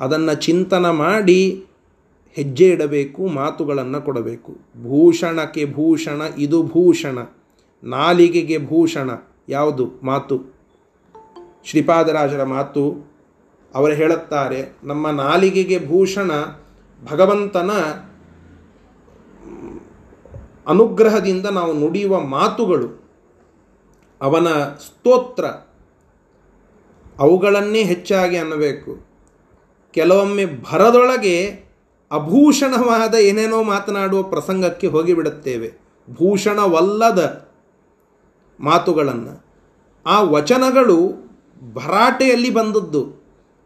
[0.00, 1.66] ಅದನ್ನು ಚಿಂತನ ಮಾಡಿ
[2.32, 4.52] ಹೆಜ್ಜೆ ಇಡಬೇಕು, ಮಾತುಗಳನ್ನು ಕೊಡಬೇಕು.
[4.82, 7.18] ಭೂಷಣಕ್ಕೆ ಭೂಷಣ, ಇದು ಭೂಷಣ.
[7.84, 9.10] ನಾಲಿಗೆಗೆ ಭೂಷಣ,
[9.48, 9.90] ಯಾವುದು?
[10.02, 10.54] ಮಾತು.
[11.64, 13.12] ಶ್ರೀಪಾದರಾಜರ ಮಾತು.
[13.74, 16.30] ಅವರು ಹೇಳುತ್ತಾರೆ, ನಮ್ಮ ನಾಲಿಗೆಗೆ ಭೂಷಣ
[17.04, 17.70] ಭಗವಂತನ
[20.66, 23.08] ಅನುಗ್ರಹದಿಂದ ನಾವು ನುಡಿಯುವ ಮಾತುಗಳು,
[24.22, 25.44] ಅವನ ಸ್ತೋತ್ರ,
[27.18, 29.06] ಅವುಗಳನ್ನೇ ಹೆಚ್ಚಾಗಿ ಅನ್ನಬೇಕು.
[29.92, 31.46] ಕೆಲವೊಮ್ಮೆ ಭರದೊಳಗೆ
[32.12, 35.72] ಅಭೂಷಣವಾದ ಏನೇನೋ ಮಾತನಾಡುವ ಪ್ರಸಂಗಕ್ಕೆ ಹೋಗಿಬಿಡುತ್ತೇವೆ.
[36.10, 37.48] ಭೂಷಣವಲ್ಲದ
[38.60, 39.46] ಮಾತುಗಳನ್ನು.
[40.06, 40.96] ಆ ವಚನಗಳು
[41.74, 43.24] ಭರಾಟೆಯಲ್ಲಿ ಬಂದದ್ದು,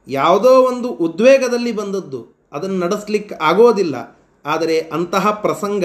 [0.08, 2.31] ಯಾವುದೋ ಒಂದು ಉದ್ವೇಗದಲ್ಲಿ ಬಂದದ್ದು.
[2.52, 4.16] ಅದನ್ನು ನಡೆಸಲಿಕ್ಕೆ ಆಗೋದಿಲ್ಲ.
[4.46, 5.84] ಆದರೆ ಅಂತಹ ಪ್ರಸಂಗ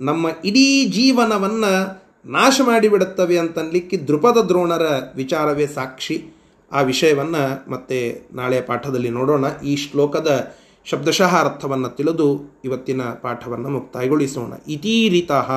[0.00, 4.86] ನಮ್ಮ ಇಡೀ ಜೀವನವನ್ನು ನಾಶ ಮಾಡಿಬಿಡುತ್ತವೆ ಅಂತನ್ಲಿಕ್ಕೆ ದೃಪದ ದ್ರೋಣರ
[5.16, 6.24] ವಿಚಾರವೇ ಸಾಕ್ಷಿ.
[6.72, 9.44] ಆ ವಿಷಯವನ್ನು ಮತ್ತೆ ನಾಳೆ ಪಾಠದಲ್ಲಿ ನೋಡೋಣ.
[9.64, 14.52] ಈ ಶ್ಲೋಕದ ಶಬ್ದಶಃ ಅರ್ಥವನ್ನು ತಿಳಿದು ಇವತ್ತಿನ ಪಾಠವನ್ನು ಮುಕ್ತಾಯಗೊಳಿಸೋಣ.
[14.68, 15.52] ಇತೀ ರೀತಃ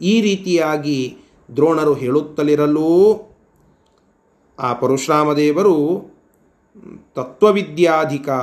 [0.00, 1.16] ಈ ರೀತಿಯಾಗಿ
[1.56, 3.30] ದ್ರೋಣರು ಹೇಳುತ್ತಲಿರಲು
[4.58, 5.76] ಆ ಪರಶುರಾಮದೇವರು
[7.14, 8.38] ತತ್ವವಿದ್ಯಾಧಿಕಾ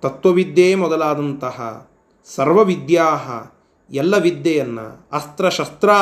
[0.00, 1.88] ತತ್ವವಿದ್ಯೆ ಮೊದಲಾದಂತಹ
[2.34, 3.08] ಸರ್ವವಿದ್ಯಾ
[3.90, 5.98] ಎಲ್ಲ ವಿದ್ಯೆಯನ್ನು ಅಸ್ತ್ರಶಸ್ತ್ರಾ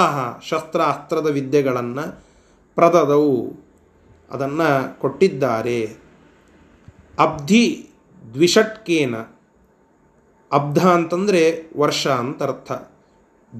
[0.48, 2.24] ಶಸ್ತ್ರ ಅಸ್ತ್ರದ ವಿದ್ಯೆಗಳನ್ನು
[2.74, 3.52] ಪ್ರದದವು.
[4.30, 5.84] ಅದನ್ನು ಕೊಟ್ಟಿದ್ದಾರೆ.
[7.18, 7.90] ಅಬ್ಧಿ
[8.34, 9.16] ದ್ವಿಷಟ್ಕೇನ.
[10.52, 12.72] ಅಬ್ಧ ಅಂತಂದರೆ ವರ್ಷ ಅಂತ ಅರ್ಥ.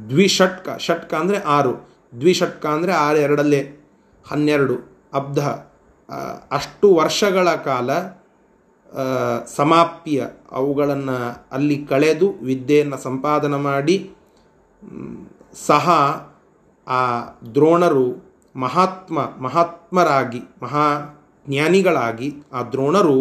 [0.09, 1.89] ದ್ವಿಷಟ್ಕ, ಷಟ್ಕ ಅಂದರೆ ಆರು.
[2.21, 3.63] ದ್ವಿಷಟ್ಕ ಅಂದರೆ ಆರು ಎರಡಲ್ಲೇ.
[4.27, 4.77] ಹನ್ನೆರಡು.
[5.13, 5.39] ಅಬ್ಧ
[6.51, 7.91] ಅಷ್ಟು ವರ್ಷಗಳ ಕಾಲ
[9.57, 11.17] ಸಮಾಪ್ಯ ಅವುಗಳನ್ನು
[11.53, 13.97] ಅಲ್ಲಿ ಕಳೆದು ವಿದ್ಯೆಯನ್ನು ಸಂಪಾದನೆ ಮಾಡಿ
[15.67, 15.87] ಸಹ
[16.87, 17.03] ಆ
[17.55, 18.07] ದ್ರೋಣರು
[18.57, 20.87] ಮಹಾತ್ಮ, ಮಹಾತ್ಮರಾಗಿ ಮಹಾ
[21.49, 23.19] ಜ್ಞಾನಿಗಳಾಗಿ ಆ ದ್ರೋಣರು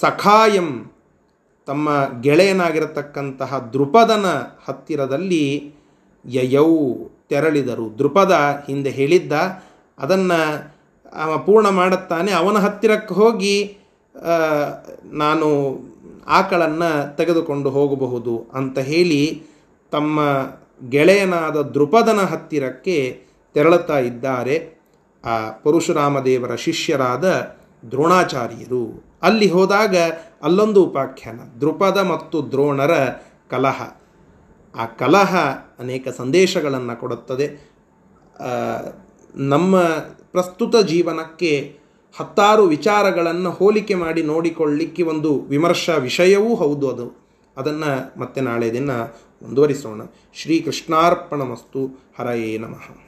[0.00, 0.90] ಸಖಾಯಂ
[1.66, 1.88] ತಮ್ಮ
[2.20, 4.26] ಗೆಳೆಯನಾಗಿರತಕ್ಕಂತಹ ದೃಪದನ
[4.68, 5.74] ಹತ್ತಿರದಲ್ಲಿ
[6.24, 6.70] ಯಯೌ
[7.28, 7.98] ತೆರಳಿದರು.
[7.98, 8.34] ದೃಪದ
[8.66, 9.32] ಹಿಂದೆ ಹೇಳಿದ್ದ,
[9.98, 10.38] ಅದನ್ನು
[11.46, 12.32] ಪೂರ್ಣ ಮಾಡುತ್ತಾನೆ.
[12.32, 13.78] ಅವನ ಹತ್ತಿರಕ್ಕೆ ಹೋಗಿ
[15.04, 15.78] ನಾನು
[16.26, 19.42] ಆಕಳನ್ನು ತೆಗೆದುಕೊಂಡು ಹೋಗಬಹುದು ಅಂತ ಹೇಳಿ
[19.90, 20.20] ತಮ್ಮ
[20.88, 23.22] ಗೆಳೆಯನಾದ ದೃಪದನ ಹತ್ತಿರಕ್ಕೆ
[23.54, 24.78] ತೆರಳುತ್ತಾ ಇದ್ದಾರೆ
[25.24, 27.24] ಆ ಪರಶುರಾಮದೇವರ ಶಿಷ್ಯರಾದ
[27.90, 29.04] ದ್ರೋಣಾಚಾರ್ಯರು.
[29.22, 29.96] ಅಲ್ಲಿ ಹೋದಾಗ
[30.42, 32.90] ಅಲ್ಲೊಂದು ಉಪಾಖ್ಯಾನ ದೃಪದ ಮತ್ತು ದ್ರೋಣರ
[33.50, 33.82] ಕಲಹ.
[34.74, 35.36] ಆ ಕಲಹ
[35.78, 37.70] ಅನೇಕ ಸಂದೇಶಗಳನ್ನು ಕೊಡುತ್ತದೆ.
[39.34, 39.80] ನಮ್ಮ
[40.32, 41.78] ಪ್ರಸ್ತುತ ಜೀವನಕ್ಕೆ
[42.18, 47.28] ಹತ್ತಾರು ವಿಚಾರಗಳನ್ನು ಹೋಲಿಕೆ ಮಾಡಿ ನೋಡಿಕೊಳ್ಳಿಕ್ಕೆ ಒಂದು ವಿಮರ್ಶಾ ವಿಷಯವೂ ಹೌದು ಅದು.
[47.56, 48.90] ಅದನ್ನು ಮತ್ತೆ ನಾಳೆ ದಿನ
[49.42, 50.00] ಮುಂದುವರಿಸೋಣ.
[50.34, 52.10] ಶ್ರೀಕೃಷ್ಣಾರ್ಪಣಮಸ್ತು.
[52.18, 53.07] ಹರಯೇ ನಮಃ.